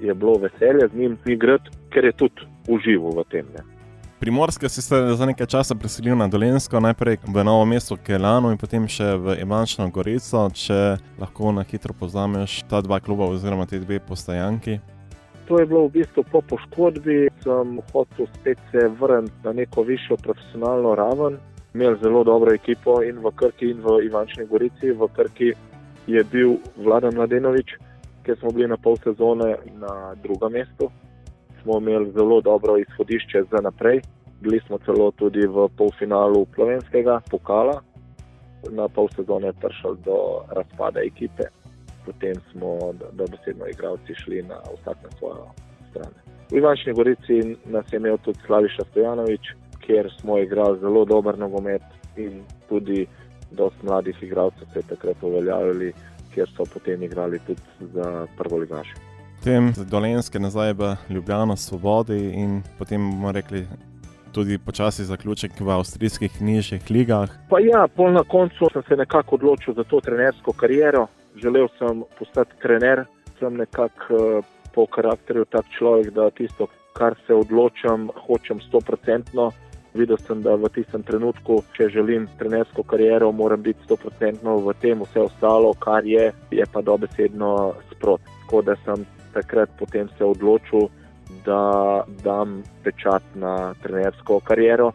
je 0.00 0.14
bilo 0.14 0.38
veselje 0.38 0.88
z 0.88 0.94
njim 0.94 1.18
igrati, 1.26 1.70
ker 1.90 2.04
je 2.04 2.12
tudi 2.12 2.46
užival 2.68 3.16
v 3.18 3.24
tem. 3.30 3.46
Ne. 3.56 3.79
Primorske 4.20 4.68
si 4.68 4.82
se 4.82 4.96
za 5.14 5.26
nekaj 5.26 5.46
časa 5.46 5.74
preselil 5.74 6.16
na 6.16 6.26
Dolensko, 6.28 6.80
najprej 6.80 7.16
v 7.24 7.44
novo 7.44 7.64
mesto 7.64 7.96
Kelano 7.96 8.50
in 8.52 8.58
potem 8.60 8.84
še 8.84 9.16
v 9.16 9.38
Ivančno 9.40 9.86
Gorico. 9.88 10.42
Če 10.52 11.00
lahko 11.16 11.54
na 11.56 11.64
hitro 11.64 11.96
poznameš 11.96 12.58
ta 12.68 12.82
dva 12.84 13.00
kluba 13.00 13.24
oziroma 13.32 13.64
te 13.64 13.80
dve 13.80 13.96
postajanki. 13.96 14.76
To 15.48 15.56
je 15.56 15.64
bilo 15.64 15.86
v 15.88 15.96
bistvu 15.96 16.26
po 16.28 16.44
poškodbi, 16.44 17.32
sem 17.40 17.80
hotel 17.94 18.28
spet 18.36 18.60
se 18.68 18.92
vrniti 19.00 19.40
na 19.40 19.56
neko 19.56 19.88
višjo 19.88 20.20
profesionalno 20.20 20.92
raven. 21.00 21.40
Imel 21.72 21.96
zelo 22.04 22.20
dobro 22.20 22.52
ekipo 22.52 23.00
in 23.00 23.24
v 23.24 23.32
Krki, 23.32 23.72
in 23.72 23.80
v 23.80 24.02
Ivančni 24.04 24.44
Gorici. 24.44 24.92
V 24.92 25.08
Krki 25.16 25.54
je 26.12 26.24
bil 26.28 26.58
Vladan 26.76 27.16
Mladenovič, 27.16 27.72
ker 28.28 28.36
smo 28.36 28.52
bili 28.52 28.68
na 28.68 28.76
pol 28.76 29.00
sezone 29.00 29.56
na 29.80 30.12
drugem 30.20 30.60
mestu 30.60 30.92
smo 31.62 31.78
imeli 31.78 32.12
zelo 32.12 32.40
dobro 32.40 32.76
izhodišče 32.78 33.42
za 33.50 33.60
naprej. 33.62 34.00
Bili 34.40 34.60
smo 34.66 34.78
celo 34.78 35.10
tudi 35.10 35.46
v 35.46 35.68
polfinalu 35.76 36.46
Slovenskega 36.54 37.20
pokala, 37.30 37.80
na 38.70 38.88
pol 38.88 39.08
sezone 39.16 39.46
je 39.46 39.52
prišel 39.52 39.94
do 40.04 40.16
razpada 40.48 41.00
ekipe, 41.00 41.42
potem 42.06 42.34
smo 42.52 42.92
dobesedno 43.12 43.68
igralci 43.68 44.14
šli 44.14 44.42
na 44.42 44.56
vsak 44.80 44.96
na 45.04 45.10
svojo 45.18 45.46
stran. 45.90 46.12
V 46.50 46.56
Ivančni 46.56 46.92
Gorici 46.92 47.56
nas 47.64 47.92
je 47.92 47.96
imel 47.96 48.18
tudi 48.18 48.38
Slaviša 48.46 48.84
Stojanovič, 48.90 49.52
kjer 49.80 50.12
smo 50.20 50.38
igrali 50.38 50.80
zelo 50.80 51.04
dober 51.04 51.38
nogomet 51.38 51.82
in 52.16 52.42
tudi 52.68 53.06
dosti 53.50 53.86
mladih 53.86 54.22
igralcev 54.22 54.66
se 54.72 54.78
je 54.78 54.88
takrat 54.88 55.22
uveljavili, 55.22 55.92
kjer 56.34 56.48
so 56.56 56.64
potem 56.74 57.02
igrali 57.02 57.38
tudi 57.46 57.60
za 57.80 58.26
prvo 58.36 58.56
ligašo 58.56 59.09
potem 59.40 59.72
z 59.72 59.88
Dolenske 59.88 60.36
nazaj 60.36 60.72
v 60.76 60.96
Ljubljano, 61.08 61.56
Svobodi 61.56 62.36
in 62.36 62.60
potem 62.78 63.00
bomo 63.00 63.32
rekli. 63.32 63.64
Tudi 64.32 64.58
počasi 64.58 65.04
zaključek 65.04 65.60
v 65.60 65.70
avstrijskih 65.70 66.42
nižjih 66.42 66.90
ligah. 66.90 67.30
Pa 67.48 67.58
ja, 67.58 67.88
pol 67.88 68.12
na 68.12 68.22
koncu 68.22 68.68
sem 68.72 68.82
se 68.88 68.96
nekako 68.96 69.34
odločil 69.34 69.74
za 69.74 69.84
to 69.84 70.00
trenersko 70.00 70.52
kariero. 70.52 71.06
Želel 71.34 71.66
sem 71.78 72.04
postati 72.18 72.52
trener, 72.62 73.06
sem 73.38 73.56
nekako 73.56 74.14
eh, 74.14 74.42
po 74.74 74.86
karakterju 74.86 75.44
tak 75.50 75.64
človek, 75.78 76.12
da 76.12 76.30
tisto, 76.30 76.68
kar 76.92 77.16
se 77.26 77.34
odločam, 77.34 78.10
hočem 78.26 78.60
stoprocentno. 78.60 79.50
Videl 79.94 80.20
sem, 80.20 80.42
da 80.42 80.54
v 80.54 80.68
tistem 80.68 81.02
trenutku, 81.02 81.64
če 81.74 81.88
želim 81.88 82.28
trenersko 82.38 82.82
kariero, 82.82 83.32
moram 83.32 83.62
biti 83.62 83.82
stoprocentno 83.88 84.60
v 84.62 84.76
tem, 84.78 85.00
vse 85.00 85.24
ostalo, 85.26 85.72
kar 85.74 86.06
je, 86.06 86.28
je 86.50 86.66
pa 86.72 86.82
dobesedno 86.82 87.72
sprot. 87.90 88.20
Tako 88.44 88.62
da 88.62 88.76
sem 88.84 89.02
takrat 89.32 89.70
potem 89.78 90.08
se 90.18 90.24
odločil, 90.24 90.88
da 91.44 92.02
dam 92.24 92.62
pečat 92.84 93.22
na 93.34 93.74
trenersko 93.82 94.40
kariero. 94.40 94.92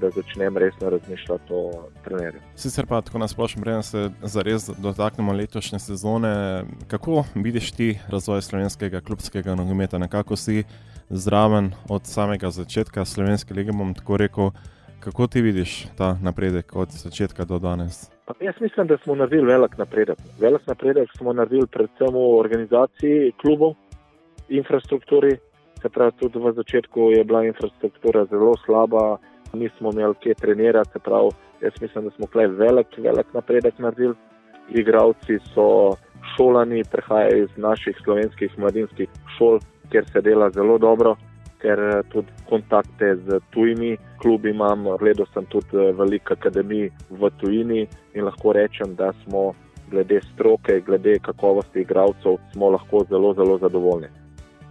Da 0.00 0.10
začnem 0.10 0.56
resno 0.56 0.90
razmišljati 0.90 1.52
o 1.54 1.88
trenerju. 2.04 2.40
Sicer 2.56 2.86
pa 2.86 3.00
tako 3.00 3.18
nasplošno, 3.18 3.62
preden 3.62 3.82
se 3.82 4.10
zares 4.22 4.66
dotaknemo 4.78 5.32
letošnje 5.32 5.78
sezone, 5.78 6.64
kako 6.88 7.24
vidiš 7.34 7.70
ti 7.72 7.98
razvoj 8.08 8.42
slovenskega 8.42 9.00
klubskega 9.00 9.54
nogometa? 9.54 9.98
Nekako 9.98 10.36
si 10.36 10.64
zraven 11.08 11.72
od 11.88 12.02
samega 12.06 12.50
začetka 12.50 13.04
slovenske 13.04 13.54
lige, 13.54 13.72
bom 13.72 13.94
tako 13.94 14.16
rekel. 14.16 14.50
Kako 15.00 15.26
ti 15.26 15.40
vidiš 15.40 15.86
ta 15.96 16.18
napredek 16.22 16.76
od 16.76 16.90
začetka 16.90 17.44
do 17.44 17.58
danes? 17.58 18.15
Pa 18.26 18.34
jaz 18.40 18.54
mislim, 18.60 18.86
da 18.86 18.96
smo 18.96 19.14
naredili 19.14 19.46
velik 19.46 19.78
napredek. 19.78 20.18
Velik 20.40 20.66
napredek 20.66 21.10
smo 21.16 21.32
naredili 21.32 21.66
predvsem 21.66 22.14
v 22.14 22.38
organizaciji 22.38 23.32
klubov, 23.40 23.74
infrastrukturi. 24.48 25.36
Se 25.82 25.88
pravi, 25.88 26.12
tudi 26.18 26.38
v 26.38 26.52
začetku 26.52 27.10
je 27.10 27.24
bila 27.24 27.44
infrastruktura 27.44 28.24
zelo 28.24 28.56
slaba, 28.64 29.18
nismo 29.52 29.92
imeli 29.92 30.14
kje 30.20 30.34
trenirati. 30.34 30.90
Se 30.92 30.98
pravi, 30.98 31.30
jaz 31.60 31.72
mislim, 31.80 32.04
da 32.04 32.10
smo 32.10 32.26
tukaj 32.26 32.46
velik, 32.46 32.98
velik 32.98 33.26
napredek 33.34 33.78
naredili. 33.78 34.14
Igravci 34.70 35.38
so 35.54 35.94
šolani, 36.34 36.82
prihajajo 36.90 37.44
iz 37.44 37.56
naših 37.56 37.96
slovenskih 38.04 38.58
mladinskih 38.58 39.08
šol, 39.38 39.60
kjer 39.90 40.04
se 40.10 40.20
dela 40.20 40.50
zelo 40.50 40.78
dobro 40.78 41.16
ker 41.62 41.78
eh, 41.78 42.02
tudi 42.12 42.32
kontakte 42.48 43.16
z 43.16 43.40
tujimi 43.50 43.96
klubi 44.22 44.50
imam. 44.50 44.84
Gledal 44.98 45.26
sem 45.34 45.46
tudi 45.46 45.76
eh, 45.76 45.92
veliko 45.92 46.34
akademij 46.34 46.90
v 47.10 47.30
tujini 47.40 47.86
in 48.14 48.24
lahko 48.24 48.52
rečem, 48.52 48.94
da 48.94 49.12
smo 49.24 49.54
glede 49.90 50.20
stroke, 50.34 50.80
glede 50.80 51.18
kakovosti 51.18 51.80
igralcev, 51.80 52.38
lahko 52.54 53.04
zelo, 53.08 53.34
zelo 53.34 53.58
zadovoljni. 53.58 54.08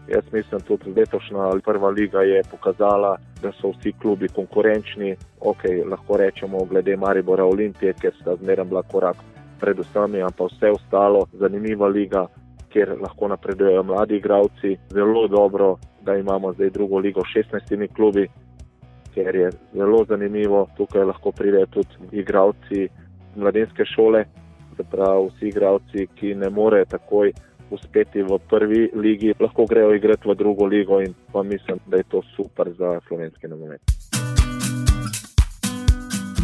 Jaz 0.08 0.24
mislim, 0.32 0.62
tudi 0.62 0.94
letošnja 0.96 1.50
prva 1.66 1.90
liga 1.90 2.22
je 2.22 2.44
pokazala, 2.52 3.18
da 3.42 3.52
so 3.52 3.72
vsi 3.72 3.94
klubi 4.02 4.28
konkurenčni. 4.28 5.16
Ok, 5.40 5.64
lahko 5.90 6.18
rečemo, 6.18 6.66
glede 6.66 6.98
Maribora 6.98 7.46
Olimpije, 7.46 7.94
ker 7.94 8.14
sta 8.22 8.36
zmeraj 8.36 8.66
bila 8.66 8.84
korak 8.84 9.18
pred 9.60 9.80
vsemi, 9.80 10.22
ampak 10.22 10.52
vse 10.52 10.72
ostalo, 10.72 11.26
zanimiva 11.34 11.88
liga, 11.88 12.28
kjer 12.70 12.98
lahko 13.02 13.28
napredujejo 13.28 13.84
mladi 13.84 14.18
igravci, 14.18 14.78
zelo 14.92 15.28
dobro 15.28 15.78
da 16.06 16.16
imamo 16.16 16.54
zdaj 16.54 16.70
drugo 16.70 17.00
ligo 17.00 17.22
s 17.22 17.38
16 17.38 17.94
klubi, 17.96 18.28
ker 19.14 19.36
je 19.36 19.50
zelo 19.74 20.06
zanimivo. 20.10 20.68
Tukaj 20.78 21.04
lahko 21.04 21.32
pridejo 21.32 21.66
tudi 21.66 21.90
igravci 22.12 22.88
mladinske 23.36 23.86
šole, 23.86 24.26
zaprav 24.78 25.28
vsi 25.28 25.48
igravci, 25.48 26.08
ki 26.16 26.36
ne 26.36 26.50
morejo 26.50 26.86
takoj 26.86 27.34
uspeti 27.72 28.22
v 28.22 28.40
prvi 28.50 28.90
ligi, 28.94 29.34
lahko 29.40 29.66
grejo 29.66 29.94
igrati 29.96 30.30
v 30.30 30.36
drugo 30.36 30.66
ligo 30.66 31.02
in 31.02 31.14
pa 31.32 31.44
mislim, 31.44 31.80
da 31.88 31.98
je 31.98 32.04
to 32.04 32.22
super 32.36 32.72
za 32.78 33.00
slovenski 33.08 33.48
nogomet 33.48 34.05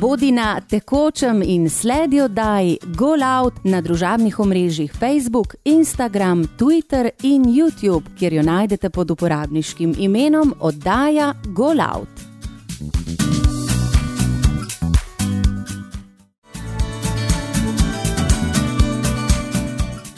bodi 0.01 0.31
na 0.31 0.61
tekočem 0.61 1.41
in 1.45 1.69
sledi 1.69 2.21
oddaji 2.21 2.77
Go 2.97 3.13
Out 3.37 3.53
na 3.63 3.81
družabnih 3.81 4.39
omrežjih 4.39 4.93
Facebook, 4.99 5.55
Instagram, 5.65 6.47
Twitter 6.57 7.09
in 7.23 7.43
YouTube, 7.45 8.09
kjer 8.19 8.33
jo 8.33 8.43
najdete 8.43 8.89
pod 8.89 9.11
uporabniškim 9.11 9.95
imenom 9.99 10.55
oddaja 10.59 11.33
Go 11.45 11.73
Out. 11.93 12.31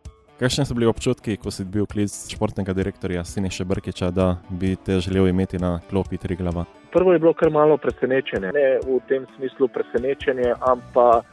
Kakšni 0.40 0.64
so 0.64 0.74
bili 0.74 0.87
občutki, 0.88 1.35
ko 1.37 1.50
si 1.53 1.66
bil 1.68 1.85
klic 1.85 2.14
športnega 2.33 2.72
direktorja 2.72 3.24
Siniša 3.29 3.64
Brkiča, 3.68 4.07
da 4.11 4.37
bi 4.48 4.70
te 4.87 4.96
želel 5.05 5.26
imeti 5.29 5.59
na 5.61 5.81
klopi 5.90 6.16
tri 6.16 6.37
glava? 6.37 6.64
Prvo 6.92 7.12
je 7.12 7.18
bilo 7.18 7.33
kar 7.37 7.50
malo 7.50 7.76
presenečenje. 7.76 8.53
Ne 8.57 8.79
v 8.87 8.96
tem 9.09 9.26
smislu 9.37 9.68
presenečenje, 9.68 10.55
ampak 10.72 11.29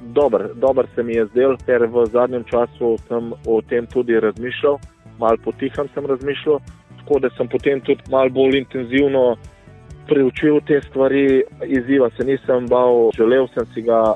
dober, 0.00 0.48
dober 0.54 0.88
se 0.94 1.02
mi 1.02 1.18
je 1.18 1.26
zdel, 1.26 1.58
ker 1.66 1.84
v 1.84 2.06
zadnjem 2.12 2.44
času 2.48 2.96
sem 3.08 3.28
o 3.46 3.60
tem 3.60 3.86
tudi 3.92 4.16
razmišljal, 4.20 4.78
malo 5.18 5.36
potiham 5.44 5.92
sem 5.94 6.06
razmišljal, 6.06 6.60
tako 7.02 7.18
da 7.20 7.28
sem 7.36 7.48
potem 7.48 7.84
tudi 7.84 8.08
malo 8.10 8.30
bolj 8.30 8.56
intenzivno 8.62 9.36
preučil 10.08 10.62
te 10.64 10.80
stvari. 10.88 11.44
Izziva 11.66 12.08
se 12.16 12.24
nisem 12.24 12.72
bal, 12.72 13.10
želel 13.20 13.52
sem 13.52 13.68
si 13.74 13.84
ga, 13.84 14.14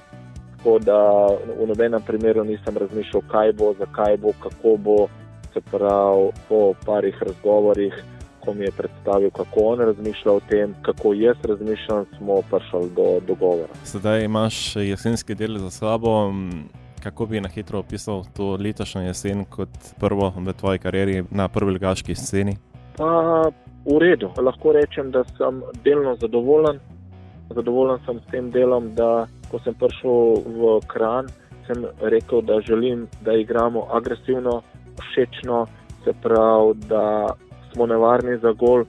Tako 0.61 0.79
da 0.79 1.27
v 1.59 1.67
nobenem 1.67 2.03
primeru 2.07 2.45
nisem 2.45 2.77
razmišljal, 2.77 3.23
kaj 3.33 3.53
bo, 3.53 3.75
zakaj 3.79 4.17
bo, 4.17 4.33
kako 4.43 4.77
bo. 4.77 5.07
Se 5.55 5.61
pravi, 5.61 6.31
po 6.49 6.75
parih 6.87 7.23
razgovorih, 7.23 7.95
ko 8.45 8.55
mi 8.55 8.65
je 8.65 8.71
predstavil, 8.71 9.31
kako 9.31 9.61
on 9.61 9.79
razmišlja 9.79 10.33
o 10.33 10.41
tem, 10.49 10.75
kako 10.83 11.15
jaz 11.15 11.37
razmišljam, 11.45 12.05
smo 12.19 12.43
prišli 12.51 12.91
do 12.97 13.21
dogovora. 13.27 13.73
Sedaj 13.85 14.25
imaš 14.25 14.77
jesenski 14.77 15.35
del 15.35 15.59
za 15.59 15.71
sabo. 15.71 16.33
Kako 17.03 17.27
bi 17.27 17.41
na 17.41 17.49
hitro 17.49 17.79
opisal 17.79 18.25
to 18.37 18.59
letošnjo 18.61 19.01
jesen 19.03 19.45
kot 19.45 19.69
prvo 20.01 20.33
v 20.37 20.53
tvoji 20.53 20.79
karieri 20.79 21.25
na 21.31 21.49
prvi 21.49 21.73
ligaški 21.73 22.15
sceni? 22.15 22.57
Pa, 22.97 23.49
v 23.85 23.99
redu, 23.99 24.29
lahko 24.37 24.73
rečem, 24.73 25.11
da 25.11 25.25
sem 25.25 25.63
delno 25.85 26.17
zadovoljen. 26.21 26.81
Zadovoljen 27.51 27.99
sem 28.07 28.21
s 28.21 28.31
tem 28.31 28.51
delom, 28.51 28.93
da 28.95 29.27
ko 29.51 29.59
sem 29.65 29.75
prišel 29.75 30.43
v 30.47 30.79
Kran, 30.87 31.27
sem 31.67 31.85
rekel, 32.01 32.43
da 32.43 32.61
želim, 32.61 33.09
da 33.27 33.35
igramo 33.35 33.87
agresivno, 33.91 34.63
všečno, 35.01 35.67
se 36.05 36.13
pravi, 36.23 36.75
da 36.89 37.35
smo 37.73 37.87
nevarni 37.87 38.39
za 38.39 38.53
gol, 38.53 38.85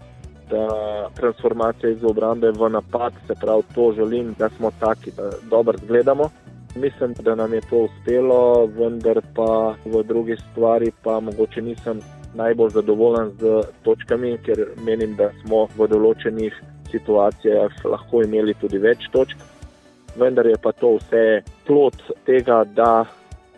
da 0.49 0.67
transformacija 1.15 1.89
iz 1.89 2.03
obrambe 2.03 2.51
v 2.51 2.69
napad, 2.69 3.13
se 3.27 3.33
pravi, 3.41 3.63
to 3.75 3.91
želim, 3.95 4.35
da 4.39 4.49
smo 4.49 4.71
taki, 4.79 5.11
da 5.11 5.29
dobro 5.49 5.77
gledamo. 5.87 6.29
Mislim, 6.75 7.13
da 7.19 7.35
nam 7.35 7.53
je 7.53 7.61
to 7.69 7.77
uspelo, 7.77 8.65
vendar 8.65 9.21
pa 9.35 9.75
v 9.85 10.03
drugi 10.03 10.35
stvari 10.51 10.91
pa 11.03 11.19
mogoče 11.19 11.61
nisem 11.61 11.99
najbolj 12.35 12.69
zadovoljen 12.69 13.31
z 13.39 13.63
točkami, 13.83 14.37
ker 14.45 14.65
menim, 14.85 15.15
da 15.15 15.31
smo 15.41 15.67
v 15.77 15.87
določenih 15.87 16.61
situacijah 16.91 17.85
lahko 17.85 18.23
imeli 18.23 18.53
tudi 18.61 18.77
več 18.77 19.09
točk 19.11 19.49
vendar 20.15 20.45
je 20.45 20.57
pa 20.57 20.71
to 20.71 20.95
vse 20.97 21.41
plot 21.67 21.95
tega, 22.25 22.63
da 22.63 23.05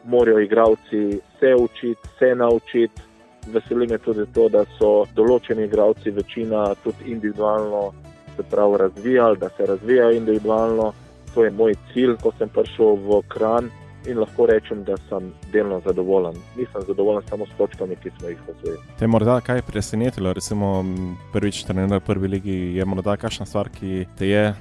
morajo 0.03 0.39
igravci 0.39 1.19
vse 1.35 1.55
učiti, 1.55 2.01
vse 2.15 2.35
naučiti. 2.35 3.01
Veseli 3.47 3.87
me 3.87 3.97
tudi 3.97 4.23
to, 4.33 4.47
da 4.49 4.63
so 4.79 5.05
določeni 5.15 5.65
igravci 5.67 6.11
večina 6.11 6.75
tudi 6.83 7.11
individualno 7.11 7.91
se 8.35 8.43
pravi 8.49 8.77
razvijali, 8.77 9.37
da 9.37 9.49
se 9.57 9.65
razvijajo 9.65 10.11
individualno. 10.11 10.93
To 11.33 11.43
je 11.43 11.51
moj 11.51 11.75
cilj, 11.93 12.15
ko 12.21 12.31
sem 12.37 12.49
prišel 12.49 12.95
v 12.95 13.19
Kran 13.27 13.69
in 14.07 14.19
lahko 14.19 14.45
rečem, 14.45 14.83
da 14.83 14.97
sem 15.09 15.31
delno 15.51 15.81
zadovoljen. 15.85 16.35
Nisem 16.57 16.81
zadovoljen 16.87 17.21
samo 17.29 17.45
s 17.45 17.57
točkami, 17.57 17.95
ki 17.95 18.11
smo 18.19 18.29
jih 18.29 18.41
osvojili. 18.49 18.81
Te 18.99 19.05
je 19.05 19.07
morda 19.07 19.39
kaj 19.41 19.61
presenetilo, 19.61 20.33
recimo 20.33 20.85
prvič 21.33 21.63
trener 21.63 21.99
prvi 21.99 22.27
ligi, 22.27 22.57
je 22.75 22.85
morda 22.85 23.17
kakšna 23.17 23.45
stvar, 23.45 23.69
ki 23.69 24.05
te 24.17 24.27
je 24.27 24.53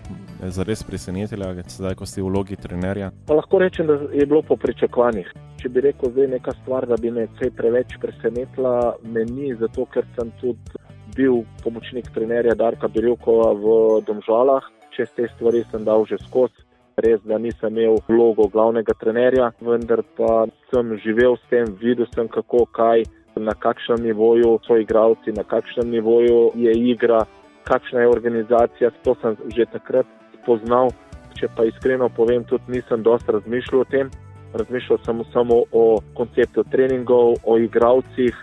zares 0.42 0.82
presenetila, 0.82 1.54
zdaj 1.68 1.94
ko 1.94 2.06
si 2.06 2.22
v 2.22 2.28
vlogi 2.30 2.56
trenerja? 2.56 3.10
Pa 3.26 3.34
lahko 3.34 3.58
rečem, 3.58 3.86
da 3.86 3.98
je 4.12 4.26
bilo 4.26 4.42
po 4.42 4.56
pričakovanjih. 4.56 5.32
Če 5.62 5.68
bi 5.68 5.82
rekel, 5.84 6.10
da 6.10 6.22
je 6.22 6.28
neka 6.28 6.54
stvar, 6.62 6.86
da 6.86 6.96
bi 6.96 7.10
me 7.10 7.28
kaj 7.38 7.52
preveč 7.58 7.98
presenetila, 8.02 8.96
me 9.02 9.24
ni, 9.24 9.52
zato 9.54 9.86
ker 9.92 10.06
sem 10.16 10.32
tudi 10.40 10.80
bil 11.16 11.42
pomočnik 11.62 12.08
trenerja 12.14 12.54
Darka 12.54 12.88
Birjukova 12.88 13.52
v 13.52 13.74
Domžalah. 14.06 14.64
Čez 14.92 15.12
te 15.16 15.28
stvari 15.36 15.62
sem 15.70 15.84
dal 15.84 16.04
že 16.08 16.18
skozi. 16.20 16.61
Res, 16.96 17.20
da 17.24 17.38
nisem 17.38 17.72
imel 17.72 17.96
vlogo 18.08 18.48
glavnega 18.52 18.92
trenerja, 19.00 19.52
vendar 19.60 20.02
pa 20.16 20.44
sem 20.68 20.96
živel 21.00 21.38
s 21.40 21.48
tem, 21.48 21.70
videl 21.80 22.06
sem 22.12 22.28
kako, 22.28 22.66
kaj, 22.76 23.04
na 23.36 23.54
kakšnem 23.54 24.02
nivoju 24.04 24.58
so 24.66 24.76
igravci, 24.76 25.32
na 25.32 25.44
kakšnem 25.44 25.88
nivoju 25.90 26.50
je 26.54 26.72
igra, 26.92 27.24
kakšna 27.64 28.04
je 28.04 28.08
organizacija. 28.08 28.90
To 29.04 29.16
sem 29.22 29.36
že 29.56 29.66
takrat 29.72 30.06
spoznal. 30.42 30.92
Če 31.40 31.48
pa 31.56 31.64
iskreno 31.64 32.10
povem, 32.12 32.44
tudi 32.44 32.76
nisem 32.76 33.02
dosti 33.02 33.32
razmišljal 33.32 33.80
o 33.80 33.88
tem. 33.88 34.10
Razmišljal 34.52 34.98
sem 35.06 35.22
samo 35.32 35.62
o 35.72 35.84
konceptu 36.14 36.64
treningov, 36.68 37.40
o 37.44 37.56
igravcih, 37.58 38.36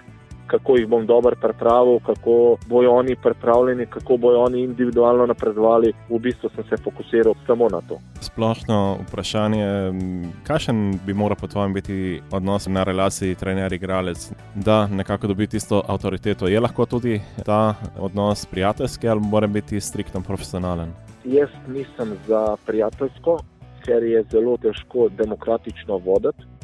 kako 0.49 0.77
jih 0.77 0.87
bom 0.87 1.05
dobro 1.05 1.35
pripravil, 1.41 1.99
kako 2.05 2.57
bojo 2.67 2.91
oni 2.91 3.15
pripravljeni, 3.15 3.85
kako 3.85 4.17
bojo 4.17 4.39
oni 4.43 4.63
individualno 4.63 5.25
napredovali. 5.25 5.93
V 6.09 6.19
bistvu 6.19 6.49
sem 6.55 6.63
se 6.69 6.83
fokusiral 6.83 7.33
samo 7.47 7.69
na 7.69 7.81
to. 7.87 7.99
Splošno 8.21 8.97
vprašanje, 9.07 9.67
kakšen 10.47 10.99
bi 11.05 11.13
moral 11.13 11.37
po 11.41 11.47
tvojem 11.47 11.73
biti 11.73 12.21
odnos 12.31 12.67
na 12.67 12.83
relaciji 12.83 13.35
trener-igralec, 13.35 14.31
da 14.55 14.87
nekako 14.87 15.27
dobi 15.27 15.47
tisto 15.47 15.83
avtoriteto. 15.87 16.47
Je 16.47 16.59
lahko 16.59 16.85
tudi 16.85 17.21
ta 17.45 17.75
odnos 17.99 18.45
prijateljski 18.45 19.09
ali 19.09 19.21
mora 19.21 19.47
biti 19.47 19.79
striktno 19.79 20.21
profesionalen? 20.21 20.93
Jaz 21.25 21.49
nisem 21.67 22.17
za 22.27 22.55
prijateljsko, 22.65 23.39
ker 23.85 24.03
je 24.03 24.23
zelo 24.31 24.57
težko 24.57 25.09
demokratično 25.09 25.97
voditi 25.97 26.58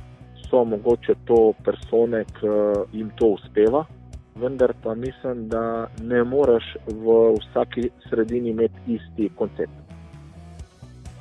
so 0.50 0.64
mogoče 0.64 1.16
to 1.26 1.54
persone, 1.64 2.24
ki 2.40 2.98
jim 2.98 3.12
to 3.16 3.36
uspeva, 3.38 3.86
vendar 4.36 4.74
pa 4.84 4.96
mislim, 4.96 5.48
da 5.50 5.88
ne 6.02 6.24
moreš 6.24 6.76
v 6.88 7.16
vsaki 7.40 7.90
sredini 8.10 8.50
imeti 8.50 8.98
isti 8.98 9.30
koncept. 9.36 9.74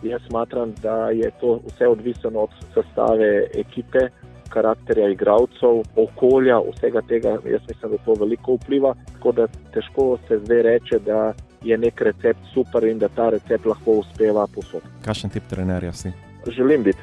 Jaz 0.03 0.21
smatram, 0.29 0.75
da 0.83 1.11
je 1.11 1.31
to 1.41 1.61
vse 1.67 1.89
odvisno 1.89 2.41
od 2.41 2.51
sestave 2.75 3.47
ekipe, 3.55 4.09
karakterja 4.49 5.09
igralcev, 5.09 5.83
okolja, 5.97 6.59
vsega 6.77 7.01
tega. 7.09 7.29
Jaz 7.31 7.63
mislim, 7.69 7.91
da 7.91 7.99
to 8.05 8.15
veliko 8.21 8.55
vpliva. 8.55 8.95
Tako 9.13 9.33
da 9.33 9.47
težko 9.75 10.19
se 10.29 10.39
zdaj 10.39 10.63
reče, 10.63 10.99
da 11.07 11.33
je 11.63 11.79
nek 11.79 12.01
recept 12.01 12.41
super 12.55 12.85
in 12.85 12.99
da 12.99 13.09
ta 13.09 13.31
recept 13.31 13.67
lahko 13.67 13.99
uspeva 14.05 14.47
posod. 14.55 14.83
Kakšen 15.05 15.31
tip 15.31 15.49
trenerja 15.51 15.93
si? 15.93 16.13
Želim 16.47 16.83
biti. 16.83 16.99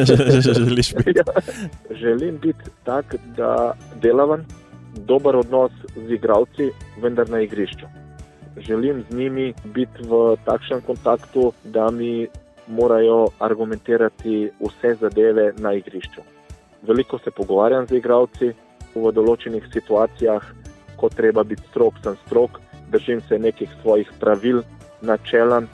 Želiš 0.54 0.94
biti? 0.94 1.12
ja. 1.16 1.24
Želim 1.90 2.38
biti 2.38 2.64
tak, 2.84 3.14
da 3.36 3.74
delavam 4.02 4.46
dober 4.96 5.36
odnos 5.36 5.72
z 5.96 6.12
igravci, 6.12 6.70
vendar 7.02 7.30
na 7.30 7.40
igrišču. 7.40 7.86
Želim 8.56 9.04
z 9.10 9.16
njimi 9.16 9.54
biti 9.64 10.02
v 10.02 10.36
takšnem 10.44 10.80
kontaktu, 10.80 11.52
da 11.64 11.90
mi 11.90 12.28
morajo 12.68 13.28
argumentirati 13.38 14.50
vse 14.60 14.94
zadeve 14.94 15.52
na 15.58 15.72
igrišču. 15.72 16.20
Veliko 16.82 17.18
se 17.18 17.30
pogovarjam 17.30 17.86
z 17.86 17.96
igravci 17.96 18.52
v 18.94 19.12
določenih 19.12 19.64
situacijah, 19.72 20.42
ko 20.96 21.08
treba 21.08 21.42
biti 21.44 21.62
strok, 21.70 21.94
sem 22.02 22.16
strok, 22.26 22.60
držim 22.90 23.20
se 23.28 23.38
nekih 23.38 23.70
svojih 23.82 24.10
pravil, 24.20 24.62
načelam 25.02 25.68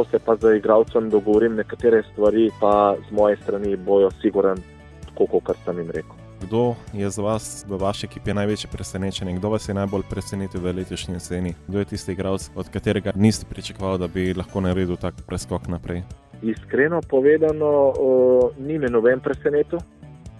ko 0.00 0.04
se 0.10 0.18
pa 0.18 0.36
z 0.36 0.56
igralcem 0.56 1.10
dogovorim 1.10 1.54
nekatere 1.54 2.02
stvari, 2.12 2.48
pa 2.60 2.96
z 3.08 3.12
moje 3.12 3.36
strani 3.42 3.76
bojo 3.76 4.08
siguren, 4.22 4.56
tako 5.04 5.40
kot 5.44 5.56
sem 5.64 5.78
jim 5.78 5.90
rekel. 5.92 6.16
Kdo 6.40 6.74
je 6.96 7.10
za 7.10 7.22
vas 7.22 7.66
v 7.68 7.76
vaši 7.76 8.06
ekipi 8.06 8.32
največji 8.32 8.70
presenečenje, 8.72 9.36
kdo 9.36 9.50
vas 9.52 9.68
je 9.68 9.74
najbolj 9.76 10.06
presenetil 10.08 10.60
v 10.64 10.72
letošnji 10.78 11.18
jeseni? 11.18 11.52
Kdo 11.68 11.78
je 11.78 11.90
tisti 11.92 12.12
igralec, 12.16 12.48
od 12.56 12.70
katerega 12.72 13.12
niste 13.14 13.44
pričakovali, 13.50 14.00
da 14.00 14.08
bi 14.08 14.32
lahko 14.32 14.64
naredil 14.64 14.96
tak 14.96 15.20
preskok 15.26 15.68
naprej? 15.68 16.00
Iskreno 16.40 17.02
povedano, 17.04 17.92
uh, 17.92 18.56
ni 18.56 18.78
me 18.78 18.88
noben 18.88 19.20
presenetil, 19.20 19.84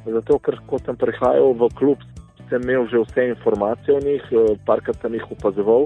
zato 0.06 0.38
ker 0.38 0.56
ko 0.66 0.80
sem 0.80 0.96
prihajal 0.96 1.52
v 1.52 1.68
klub, 1.76 2.00
sem 2.48 2.64
imel 2.64 2.88
že 2.88 3.04
vse 3.04 3.28
informacije 3.36 3.96
o 3.96 4.00
njih, 4.00 4.24
parkrat 4.64 4.96
sem 5.04 5.20
jih 5.20 5.28
opazoval 5.36 5.84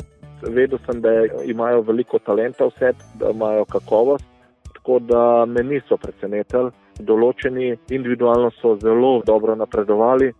vedel 0.50 0.78
sem, 0.86 1.00
da 1.00 1.10
imajo 1.44 1.82
veliko 1.82 2.18
talenta 2.18 2.66
vse, 2.66 2.92
da 3.20 3.30
imajo 3.30 3.64
kakovost, 3.64 4.24
tako 4.74 4.98
da 4.98 5.44
me 5.44 5.62
niso 5.62 5.96
presenetili. 5.96 6.70
Določeni 6.98 7.72
individualno 7.90 8.50
so 8.60 8.76
zelo 8.82 9.20
dobro 9.26 9.54
napredovali. 9.58 10.32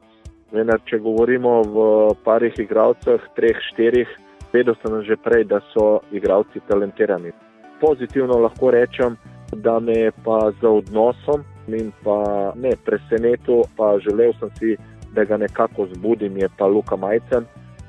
Vendar, 0.55 0.79
če 0.87 1.01
govorimo 1.03 1.63
v 1.67 1.87
parih 2.25 2.55
igralcih, 2.63 3.23
treh, 3.35 3.59
štirih, 3.71 4.11
vedel 4.53 4.77
sem 4.83 5.01
že 5.03 5.17
prej, 5.17 5.49
da 5.51 5.59
so 5.73 6.05
igralci 6.15 6.63
talentirani. 6.69 7.33
Pozitivno 7.81 8.39
lahko 8.39 8.71
rečem, 8.71 9.17
da 9.51 9.81
me 9.81 9.93
je 9.93 10.13
pa 10.25 10.53
za 10.61 10.71
odnosom 10.71 11.43
in 11.69 11.91
pa 12.05 12.53
ne 12.55 12.77
presenetil, 12.85 13.65
pa 13.77 13.99
želel 13.99 14.33
sem 14.39 14.51
si, 14.59 14.77
da 15.15 15.25
ga 15.25 15.37
nekako 15.37 15.87
zbudim, 15.95 16.37
je 16.37 16.49
pa 16.59 16.67
Luka 16.67 16.97
Majcen, 16.97 17.47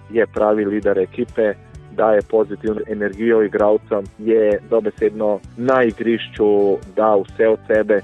je 0.10 0.25
pravi 0.28 0.65
voditelj 0.65 1.01
ekipe, 1.04 1.54
daje 1.95 2.21
pozitivno 2.21 2.81
energijo 2.88 3.43
igralcem, 3.43 4.03
je 4.19 4.60
dobesedno 4.69 5.39
na 5.58 5.84
igrišču, 5.84 6.77
da 6.95 7.15
vse 7.15 7.47
od 7.47 7.60
sebe. 7.67 8.01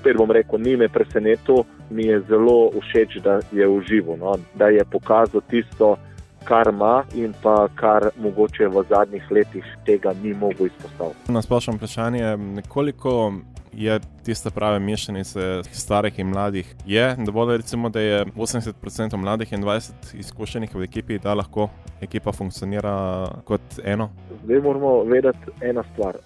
Spet 0.00 0.16
bom 0.16 0.30
rekel, 0.30 0.58
ni 0.58 0.76
me 0.76 0.88
presenetilo, 0.88 1.64
mi 1.90 2.04
je 2.04 2.20
zelo 2.20 2.70
všeč, 2.80 3.16
da 3.24 3.40
je 3.52 3.68
uživo, 3.68 4.16
no? 4.16 4.36
da 4.54 4.66
je 4.66 4.84
pokazal 4.84 5.40
tisto, 5.50 5.96
kar 6.44 6.68
ima 6.68 7.04
in 7.14 7.34
pa 7.42 7.68
kar 7.74 8.08
mogoče 8.22 8.68
v 8.68 8.84
zadnjih 8.88 9.24
letih 9.30 9.64
tega 9.86 10.12
ni 10.22 10.34
mogel 10.34 10.66
izpostaviti. 10.66 11.32
Na 11.32 11.42
splošno 11.42 11.74
vprašanje, 11.74 12.38
koliko 12.68 13.32
je 13.72 14.00
tiste 14.24 14.50
prave 14.50 14.78
mešanice 14.78 15.62
starih 15.72 16.18
in 16.18 16.26
mladih. 16.26 16.74
Je 16.86 17.16
dovolj, 17.26 17.56
recimo, 17.56 17.88
da 17.88 18.00
je 18.00 18.24
80% 18.26 19.16
mladih 19.16 19.52
in 19.52 19.62
20% 19.62 20.14
izkušenih 20.14 20.74
v 20.74 20.82
ekipi, 20.82 21.18
da 21.18 21.34
lahko 21.34 21.68
ekipa 22.00 22.32
funkcionira 22.32 23.26
kot 23.44 23.60
eno. 23.84 24.10
Zdaj 24.44 24.60
moramo 24.60 25.02
vedeti 25.04 25.52
ena 25.60 25.84
stvar. 25.92 26.16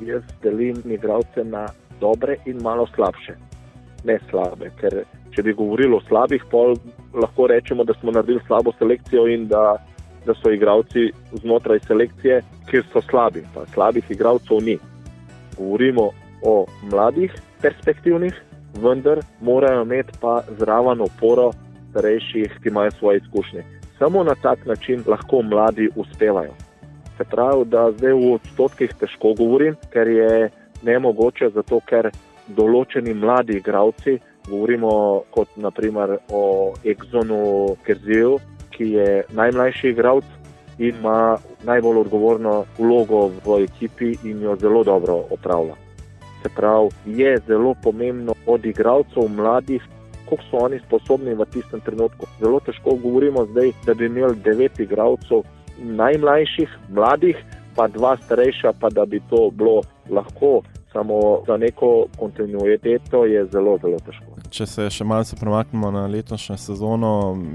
Jaz 0.00 0.22
delim 0.42 0.82
igralce 0.84 1.44
na 1.44 1.66
dobre 2.00 2.36
in 2.46 2.62
malo 2.62 2.86
slabše, 2.94 3.36
ne 4.04 4.18
slabe. 4.30 4.70
Ker 4.80 5.04
če 5.34 5.42
bi 5.42 5.54
govorili 5.54 5.94
o 5.94 6.02
slabih, 6.08 6.42
pol 6.50 6.74
lahko 7.14 7.46
rečemo, 7.46 7.84
da 7.84 7.94
smo 8.00 8.12
naredili 8.12 8.40
slabo 8.46 8.72
selekcijo 8.78 9.26
in 9.28 9.48
da, 9.48 9.76
da 10.26 10.34
so 10.34 10.50
igralci 10.50 11.10
znotraj 11.42 11.80
selekcije, 11.86 12.42
kjer 12.70 12.84
so 12.92 13.02
slabi. 13.10 13.44
Pa 13.54 13.66
slabih 13.74 14.10
igralcev 14.10 14.62
ni. 14.62 14.78
Govorimo 15.56 16.10
o 16.44 16.66
mladih, 16.90 17.32
perspektivnih, 17.62 18.34
vendar 18.82 19.20
morajo 19.40 19.82
imeti 19.82 20.18
pa 20.20 20.42
zraven 20.58 21.00
oporo 21.00 21.52
starejših, 21.90 22.58
ki 22.62 22.68
imajo 22.68 22.90
svoje 22.90 23.18
izkušnje. 23.18 23.64
Samo 23.98 24.24
na 24.24 24.34
tak 24.34 24.66
način 24.66 25.04
lahko 25.06 25.42
mladi 25.42 25.88
uspevajo. 25.96 26.52
Se 27.16 27.24
pravi, 27.24 27.64
da 27.64 27.92
zdaj 27.92 28.12
v 28.12 28.32
odstotkih 28.34 28.94
težko 29.00 29.34
govorim, 29.38 29.76
ker 29.92 30.08
je 30.08 30.50
ne 30.82 30.98
mogoče, 30.98 31.50
zato 31.54 31.80
ker 31.86 32.10
določeni 32.48 33.14
mladi 33.14 33.60
igravci, 33.60 34.18
govorimo 34.48 35.22
kot 35.30 35.54
naprimer 35.56 36.18
o 36.32 36.74
Exonu 36.84 37.76
Kerziju, 37.86 38.38
ki 38.74 38.90
je 38.98 39.22
najmlajši 39.32 39.94
igravc 39.94 40.24
in 40.78 40.98
ima 40.98 41.38
najbolj 41.64 42.02
odgovorno 42.02 42.64
vlogo 42.78 43.28
v 43.46 43.62
ekipi 43.62 44.16
in 44.24 44.42
jo 44.42 44.56
zelo 44.60 44.82
dobro 44.84 45.22
opravlja. 45.30 45.83
Se 46.44 46.50
pravi, 46.56 46.88
je 47.06 47.38
zelo 47.46 47.74
pomembno 47.82 48.34
od 48.46 48.66
igralcev 48.66 49.28
mladih, 49.28 49.82
koliko 50.28 50.44
so 50.50 50.56
oni 50.56 50.78
sposobni 50.86 51.34
v 51.34 51.44
tistem 51.52 51.80
trenutku. 51.80 52.26
Zelo 52.40 52.60
težko 52.60 52.98
govorimo 53.00 53.46
zdaj, 53.46 53.72
da 53.86 53.94
bi 53.94 54.06
imeli 54.06 54.36
devet 54.44 54.80
igralcev 54.80 55.40
najmlajših, 55.78 56.68
mladih, 56.92 57.36
pa 57.76 57.88
dva 57.88 58.16
starejša, 58.16 58.72
pa 58.80 58.90
da 58.90 59.06
bi 59.06 59.22
to 59.30 59.50
bilo 59.50 59.80
lahko. 60.10 60.60
Samo 60.92 61.42
za 61.46 61.56
neko 61.56 62.06
kontinuiteto 62.18 63.24
je 63.24 63.46
zelo, 63.46 63.78
zelo 63.82 63.96
težko. 64.04 64.33
Če 64.54 64.68
se 64.70 64.84
še 64.86 65.02
malce 65.02 65.34
premaknemo 65.34 65.88
na 65.90 66.04
letošnjo 66.06 66.54
sezono, 66.62 67.08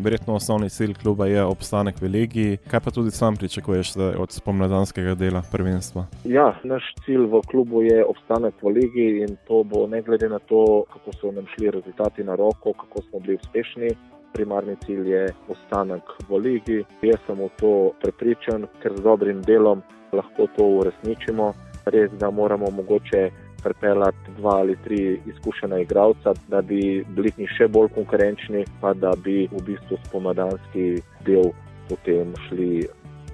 verjetno 0.04 0.34
osnovni 0.36 0.68
cilj 0.68 0.98
kluba 1.00 1.30
je 1.30 1.46
obstanek 1.48 2.02
v 2.04 2.10
Ligi. 2.12 2.48
Kaj 2.68 2.82
pa 2.84 2.92
tudi 2.92 3.14
sam 3.16 3.38
pričakuješ 3.40 3.94
od 4.20 4.36
spomladanskega 4.36 5.14
dela 5.16 5.40
prvenstva? 5.48 6.04
Ja, 6.28 6.50
naš 6.68 6.90
cilj 7.06 7.30
v 7.32 7.42
klubu 7.48 7.86
je 7.88 8.04
obstanek 8.04 8.60
v 8.60 8.76
Ligi 8.82 9.08
in 9.24 9.38
to 9.48 9.62
bo 9.64 9.86
ne 9.88 10.04
glede 10.04 10.28
na 10.28 10.42
to, 10.52 10.84
kako 10.92 11.16
so 11.16 11.32
nam 11.32 11.48
šli 11.56 11.72
rezultati 11.78 12.28
na 12.28 12.36
roko, 12.36 12.76
kako 12.76 13.08
smo 13.08 13.24
bili 13.24 13.40
uspešni. 13.40 13.96
Primarni 14.36 14.76
cilj 14.84 15.08
je 15.14 15.26
ostanek 15.48 16.04
v 16.28 16.44
Ligi. 16.50 16.82
Jaz 17.00 17.24
sem 17.30 17.40
v 17.40 17.48
to 17.64 17.74
prepričan, 18.04 18.68
ker 18.84 19.00
z 19.00 19.08
dobrim 19.08 19.40
delom 19.48 19.88
lahko 20.12 20.52
to 20.60 20.68
uresničimo 20.82 21.54
res, 21.96 22.12
da 22.20 22.28
moramo 22.28 22.68
mogoče 22.76 23.30
pripeljati 23.64 24.32
dva 24.38 24.56
ali 24.60 24.78
tri 24.84 25.20
izkušena 25.26 25.80
igralca, 25.80 26.34
da 26.48 26.62
bi 26.62 27.06
bili 27.08 27.32
še 27.58 27.68
bolj 27.68 27.90
konkurenčni, 27.96 28.66
pa 28.82 28.94
da 28.94 29.12
bi 29.24 29.48
v 29.52 29.64
bistvu 29.66 29.98
spomadanski 30.08 31.02
del 31.26 31.52
potem 31.90 32.34
šli. 32.48 32.88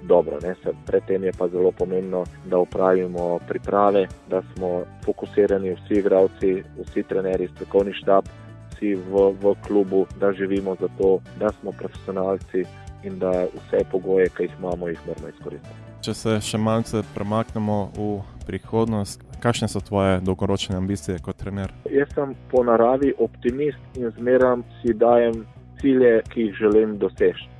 Dobro, 0.06 0.38
Predtem 0.86 1.24
je 1.24 1.32
pa 1.34 1.48
zelo 1.48 1.72
pomembno, 1.72 2.24
da 2.44 2.58
upravimo 2.58 3.40
priprave, 3.48 4.04
da 4.30 4.42
smo 4.54 4.84
fokusirani 5.04 5.72
vsi 5.74 5.98
igravci, 5.98 6.62
vsi 6.78 7.02
trenerji, 7.02 7.48
strokovni 7.48 7.94
štab, 7.94 8.28
vsi 8.70 8.94
v, 8.94 9.24
v 9.42 9.54
klubu, 9.66 10.06
da 10.20 10.30
živimo 10.32 10.76
za 10.80 10.88
to, 10.98 11.18
da 11.40 11.50
smo 11.58 11.72
profesionalci 11.72 12.62
in 13.02 13.18
da 13.18 13.48
vse 13.56 13.82
pogoje, 13.90 14.30
ki 14.36 14.46
jih 14.46 14.54
imamo, 14.58 14.88
jih 14.88 15.02
moramo 15.08 15.28
izkoristiti. 15.34 15.85
Če 16.06 16.12
se 16.14 16.32
še 16.38 16.58
malce 16.62 17.00
premaknemo 17.16 17.76
v 17.96 18.04
prihodnost, 18.46 19.24
kakšne 19.42 19.66
so 19.66 19.80
tvoje 19.82 20.20
dolgoročne 20.22 20.76
ambicije 20.78 21.16
kot 21.18 21.34
trener? 21.40 21.72
Jaz 21.90 22.12
sem 22.14 22.36
po 22.52 22.62
naravi 22.62 23.10
optimist 23.18 23.98
in 23.98 24.12
zmeraj 24.14 24.62
si 24.78 24.94
dajem 24.94 25.40
cilje, 25.80 26.12
ki 26.30 26.46
jih 26.46 26.60
želim 26.60 26.94
doseči. 27.02 27.50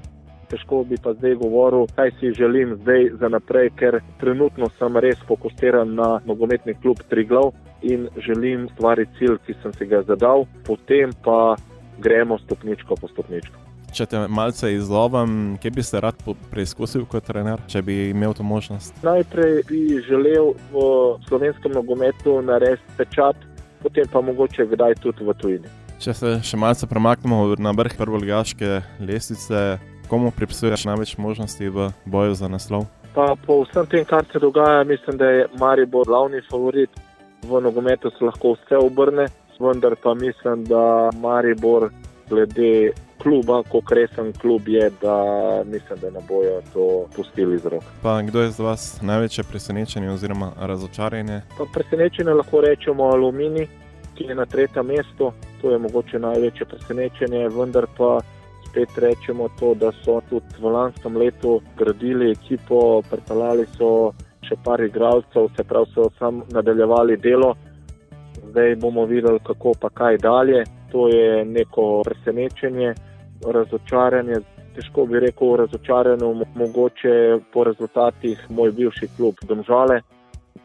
težko 0.47 0.85
bi 0.87 0.95
pa 1.03 1.17
zdaj 1.19 1.35
govoril, 1.43 1.91
kaj 1.99 2.15
si 2.21 2.31
želim 2.39 2.79
zdaj 2.85 3.11
za 3.19 3.35
naprej, 3.35 3.73
ker 3.83 3.99
trenutno 4.23 4.71
sem 4.79 5.03
res 5.03 5.19
fokusiran 5.27 5.99
na 5.99 6.21
nogometni 6.23 6.79
klub 6.79 7.03
Triglav 7.11 7.51
in 7.83 8.07
želim 8.29 8.69
stvariti 8.77 9.19
cilj, 9.19 9.41
ki 9.47 9.59
sem 9.63 9.75
si 9.75 9.91
ga 9.91 10.05
zadal, 10.07 10.47
potem 10.63 11.11
pa 11.25 11.57
gremo 11.99 12.39
stopničko 12.47 12.95
po 12.95 13.09
stopničko. 13.09 13.66
Če 13.97 14.05
te 14.13 14.19
malce 14.29 14.69
izlovim, 14.75 15.55
kje 15.57 15.71
bi 15.73 15.83
se 15.87 16.01
rad 16.05 16.19
preizkusil 16.51 17.07
kot 17.09 17.25
trener, 17.25 17.63
če 17.65 17.81
bi 17.81 17.95
imel 18.11 18.35
to 18.37 18.45
možnost? 18.45 18.93
Najprej 19.01 19.63
bi 19.71 20.03
želel 20.05 20.51
v 20.69 20.83
slovenskem 21.25 21.73
nogometu 21.73 22.35
narediti 22.45 22.97
pečat, 22.99 23.41
potem 23.81 24.05
pa 24.13 24.21
mogoče 24.21 24.67
kdaj 24.69 24.99
tudi 25.01 25.25
v 25.25 25.35
tujini. 25.41 25.73
Če 26.05 26.13
se 26.13 26.33
še 26.45 26.61
malce 26.61 26.85
premaknemo 26.91 27.57
na 27.57 27.73
vrh 27.73 27.97
prvoligaške 27.97 28.83
lestvice, 29.01 29.63
komu 30.13 30.29
pripisuješ 30.37 30.85
največ 30.91 31.17
možnosti 31.17 31.73
v 31.73 31.89
boju 32.05 32.37
za 32.37 32.53
naslov? 32.53 32.85
Pa 33.17 33.33
po 33.47 33.63
vsem 33.65 33.89
tem, 33.89 34.05
kar 34.05 34.29
se 34.29 34.45
dogaja, 34.45 34.85
mislim, 34.85 35.17
da 35.17 35.33
je 35.39 35.49
Maribor 35.57 36.05
glavni 36.05 36.45
favorit. 36.51 36.93
V 37.49 37.65
nogometu 37.65 38.13
se 38.13 38.29
lahko 38.29 38.59
vse 38.59 38.77
obrne, 38.77 39.31
vendar 39.57 39.97
pa 40.05 40.13
mislim, 40.13 40.69
da 40.69 41.09
Maribor 41.17 41.89
glede 42.29 42.93
kluba, 43.27 43.63
kako 43.63 43.95
resen 43.95 44.33
klub 44.33 44.69
je, 44.69 44.91
da 45.03 45.17
mislim, 45.65 45.99
da 46.01 46.11
ne 46.11 46.21
bojo 46.29 46.63
to 46.73 47.07
pustili 47.17 47.59
z 47.59 47.67
rok. 47.69 47.83
Pa 48.03 48.23
kdo 48.23 48.43
je 48.43 48.51
za 48.51 48.63
vas 48.65 49.03
največje 49.03 49.45
presenečenje 49.45 50.11
oziroma 50.11 50.53
razočaranje? 50.61 51.41
Pa 51.59 51.65
presenečenje 51.75 52.31
lahko 52.31 52.61
rečemo 52.61 53.05
Alumini, 53.05 53.67
ki 54.15 54.25
je 54.25 54.35
na 54.35 54.47
tretjem 54.47 54.87
mestu. 54.87 55.33
To 55.63 55.71
je 55.71 55.79
mogoče 55.79 56.19
največje 56.19 56.67
presenečenje, 56.67 57.49
vendar 57.49 57.87
pa 57.99 58.21
spet 58.69 58.99
rečemo 58.99 59.49
to, 59.59 59.75
da 59.75 59.91
so 60.05 60.21
tudi 60.31 60.63
v 60.63 60.71
lanskem 60.71 61.17
letu 61.17 61.61
gradili 61.79 62.31
ekipo, 62.31 63.03
pripeljali 63.11 63.67
so 63.75 64.13
še 64.47 64.55
par 64.65 64.81
igralcev, 64.81 65.51
se 65.57 65.65
pravi, 65.65 65.91
so 65.95 66.11
sam 66.19 66.45
nadaljevali 66.55 67.17
delo. 67.17 67.57
Zdaj 68.51 68.77
bomo 68.77 69.05
videli, 69.05 69.43
kako 69.47 69.75
pa 69.81 69.91
kaj 69.91 70.19
dalje. 70.19 70.63
To 70.93 71.09
je 71.09 71.45
neko 71.45 72.03
presenečenje 72.05 72.95
razočaranje. 73.45 74.41
Težko 74.77 75.07
bi 75.07 75.21
rekel, 75.21 75.57
razočaranje, 75.57 76.47
mogoče 76.55 77.15
po 77.53 77.65
rezultatih 77.65 78.47
moj 78.51 78.73
bivši 78.77 79.09
klub 79.17 79.41
Domžale, 79.49 80.01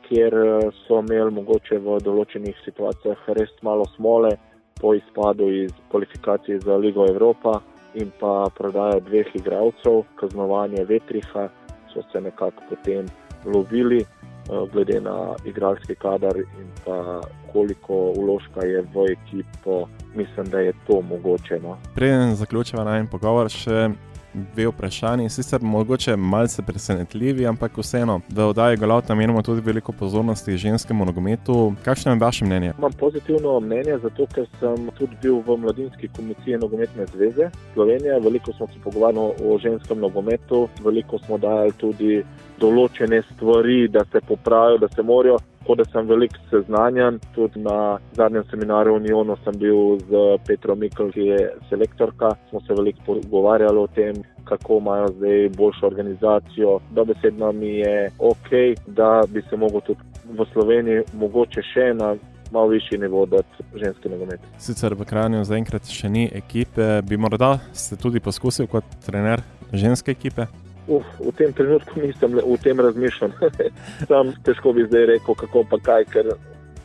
kjer 0.08 0.34
eh, 0.34 0.70
so 0.84 1.00
imeli 1.00 1.32
mogoče 1.32 1.80
v 1.80 2.00
določenih 2.04 2.58
situacijah 2.66 3.30
res 3.38 3.54
malo 3.62 3.88
smole 3.96 4.36
po 4.82 4.94
izpadu 4.98 5.48
iz 5.64 5.72
kvalifikacij 5.92 6.60
za 6.66 6.78
Ligo 6.78 7.06
Evropa 7.08 7.60
in 7.94 8.12
pa 8.20 8.50
prodaja 8.58 9.00
dveh 9.00 9.36
igralcev, 9.36 10.04
kaznovanje 10.20 10.86
Vetriha, 10.90 11.48
so 11.94 12.04
se 12.12 12.22
nekako 12.22 12.64
potem 12.70 13.08
lovili. 13.46 14.06
Eh, 14.50 14.68
glede 14.74 15.02
na 15.02 15.36
igralski 15.46 15.96
kader 15.96 16.38
in 16.38 16.68
pa 16.86 17.22
koliko 17.54 17.94
uložka 18.18 18.66
je 18.66 18.82
v 18.82 19.06
ekipo, 19.12 19.88
mislim, 20.16 20.46
da 20.46 20.60
je 20.60 20.74
to 20.88 21.02
mogoče. 21.02 21.60
No. 21.64 21.78
Preden 21.96 22.36
zaključimo 22.36 22.84
na 22.84 22.98
en 22.98 23.08
pogovor, 23.08 23.50
še 23.50 23.90
dve 24.34 24.68
vprašanje, 24.68 25.30
sicer 25.30 25.62
mogoče 25.62 26.16
malce 26.16 26.62
presenetljivi, 26.62 27.46
ampak 27.48 27.78
vseeno, 27.78 28.20
da 28.30 28.48
oddaje 28.48 28.78
Galat 28.78 29.10
namenimo 29.10 29.42
tudi 29.42 29.62
veliko 29.62 29.92
pozornosti 29.92 30.58
ženskemu 30.58 31.06
nogometu. 31.06 31.74
Kakšno 31.84 32.12
je 32.12 32.20
vaše 32.20 32.46
mnenje? 32.46 32.74
Imam 32.78 32.92
pozitivno 33.00 33.60
mnenje, 33.60 33.98
zato 34.04 34.26
ker 34.34 34.48
sem 34.60 34.90
tudi 34.98 35.18
bil 35.22 35.42
v 35.48 35.58
mladinski 35.58 36.08
komisiji 36.16 36.58
nogometne 36.58 37.06
zveze 37.06 37.50
Slovenije. 37.74 38.20
Veliko 38.20 38.54
smo 38.54 38.68
se 38.68 38.80
pogovarjali 38.84 39.34
o 39.44 39.58
ženskem 39.58 40.00
nogometu, 40.00 40.68
veliko 40.84 41.20
smo 41.20 41.38
dajali 41.38 41.72
tudi 41.72 42.24
določene 42.62 43.22
stvari, 43.34 43.88
da 43.92 44.06
se 44.12 44.22
popravijo, 44.28 44.84
da 44.86 44.90
se 44.96 45.04
morajo 45.04 45.40
tako 45.62 45.76
da 45.76 45.92
sem 45.92 46.08
veliko 46.08 46.36
seznanjen. 46.50 47.20
Tudi 47.36 47.60
na 47.60 48.00
zadnjem 48.14 48.44
seminarju 48.50 48.94
v 48.94 48.96
Unionu 48.96 49.38
sem 49.44 49.54
bil 49.60 50.00
z 50.00 50.38
Petro 50.48 50.76
Mikl, 50.76 51.12
ki 51.14 51.22
je 51.22 51.52
selektorka. 51.70 52.36
Smo 52.50 52.62
se 52.62 52.74
veliko 52.74 53.02
pogovarjali 53.06 53.80
o 53.80 53.88
tem, 53.88 54.16
kako 54.44 54.78
imajo 54.78 55.08
zdaj 55.08 55.50
boljšo 55.58 55.88
organizacijo. 55.88 56.80
Dobesedno 56.92 57.52
mi 57.52 57.68
je 57.68 58.12
ok, 58.20 58.50
da 58.88 59.22
bi 59.28 59.42
se 59.50 59.56
lahko 59.56 59.80
tudi 59.80 60.00
v 60.26 60.46
Sloveniji 60.54 61.04
mogoče 61.14 61.62
še 61.74 61.94
na. 61.94 62.16
Malo 62.52 62.68
višji 62.68 62.98
nivo, 63.00 63.22
da 63.26 63.38
ženski 63.80 64.10
nogomet. 64.12 64.42
Sicer 64.60 64.92
v 65.00 65.06
Kranju 65.08 65.46
zaenkrat 65.48 65.88
še 65.88 66.10
ni 66.12 66.26
ekipe, 66.36 67.00
bi 67.08 67.16
morda 67.16 67.62
ste 67.72 67.96
tudi 67.96 68.20
poskusil 68.20 68.68
kot 68.68 68.84
trener 69.06 69.40
ženske 69.72 70.12
ekipe? 70.12 70.50
Uf, 70.92 71.08
v 71.24 71.32
tem 71.38 71.54
trenutku 71.56 72.02
nisem 72.04 72.36
v 72.36 72.58
tem 72.64 72.80
razmišljal. 72.84 73.32
Sam 74.10 74.34
težko 74.44 74.74
bi 74.76 74.88
zdaj 74.90 75.08
rekel, 75.14 75.38
kako 75.40 75.64
pa 75.70 75.80
kaj, 75.80 76.08
ker 76.12 76.34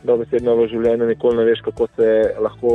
dobesedno 0.07 0.55
v 0.55 0.69
življenju 0.71 1.09
nikoli 1.09 1.41
ne 1.41 1.47
veš, 1.49 1.65
kako 1.65 1.89
se 1.97 2.11
lahko 2.39 2.71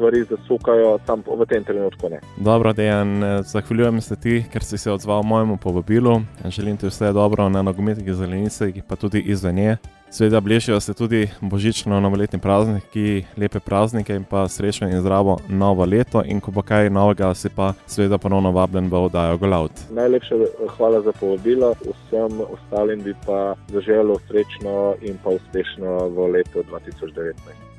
stvari 0.00 0.24
zasukajo, 0.24 0.98
tam 1.04 1.20
v 1.20 1.44
tem 1.44 1.64
trenutku 1.64 2.08
ne. 2.08 2.20
Dobro, 2.40 2.72
Dejan, 2.72 3.20
zahvaljujem 3.44 4.00
se 4.00 4.16
ti, 4.16 4.44
ker 4.52 4.64
si 4.64 4.78
se 4.78 4.92
odzval 4.92 5.22
mojemu 5.22 5.56
povabilu. 5.56 6.20
Želim 6.48 6.76
ti 6.76 6.88
vse 6.88 7.12
dobro 7.12 7.48
na 7.48 7.62
nogometnih 7.62 8.14
zelenicah, 8.14 8.72
pa 8.88 8.96
tudi 8.96 9.20
izven 9.20 9.54
nje. 9.54 9.76
Sveda 10.10 10.40
bližajo 10.40 10.80
se 10.80 10.94
tudi 10.94 11.28
božično-novoletni 11.40 12.40
prazniki, 12.40 13.24
lepe 13.36 13.60
praznike 13.60 14.14
in 14.14 14.24
pa 14.24 14.48
srečno 14.48 14.88
in 14.88 15.00
zdravo 15.00 15.38
novo 15.48 15.84
leto. 15.84 16.22
In 16.26 16.40
ko 16.40 16.50
bo 16.50 16.62
kaj 16.62 16.90
novega, 16.90 17.34
si 17.34 17.48
pa 17.48 17.72
seveda 17.86 18.18
ponovno 18.18 18.50
vabljen 18.50 18.88
v 18.90 19.04
oddajo 19.04 19.38
Golaut. 19.38 19.72
Najlepša 19.90 20.34
hvala 20.76 21.00
za 21.00 21.12
povabilo, 21.12 21.74
vsem 21.80 22.40
ostalim 22.40 23.02
bi 23.02 23.14
pa 23.26 23.54
zaželel 23.68 24.16
srečno 24.26 24.94
in 25.02 25.18
pa 25.24 25.30
uspešno 25.30 26.08
v 26.08 26.30
letu 26.32 26.64
2019. 26.70 27.69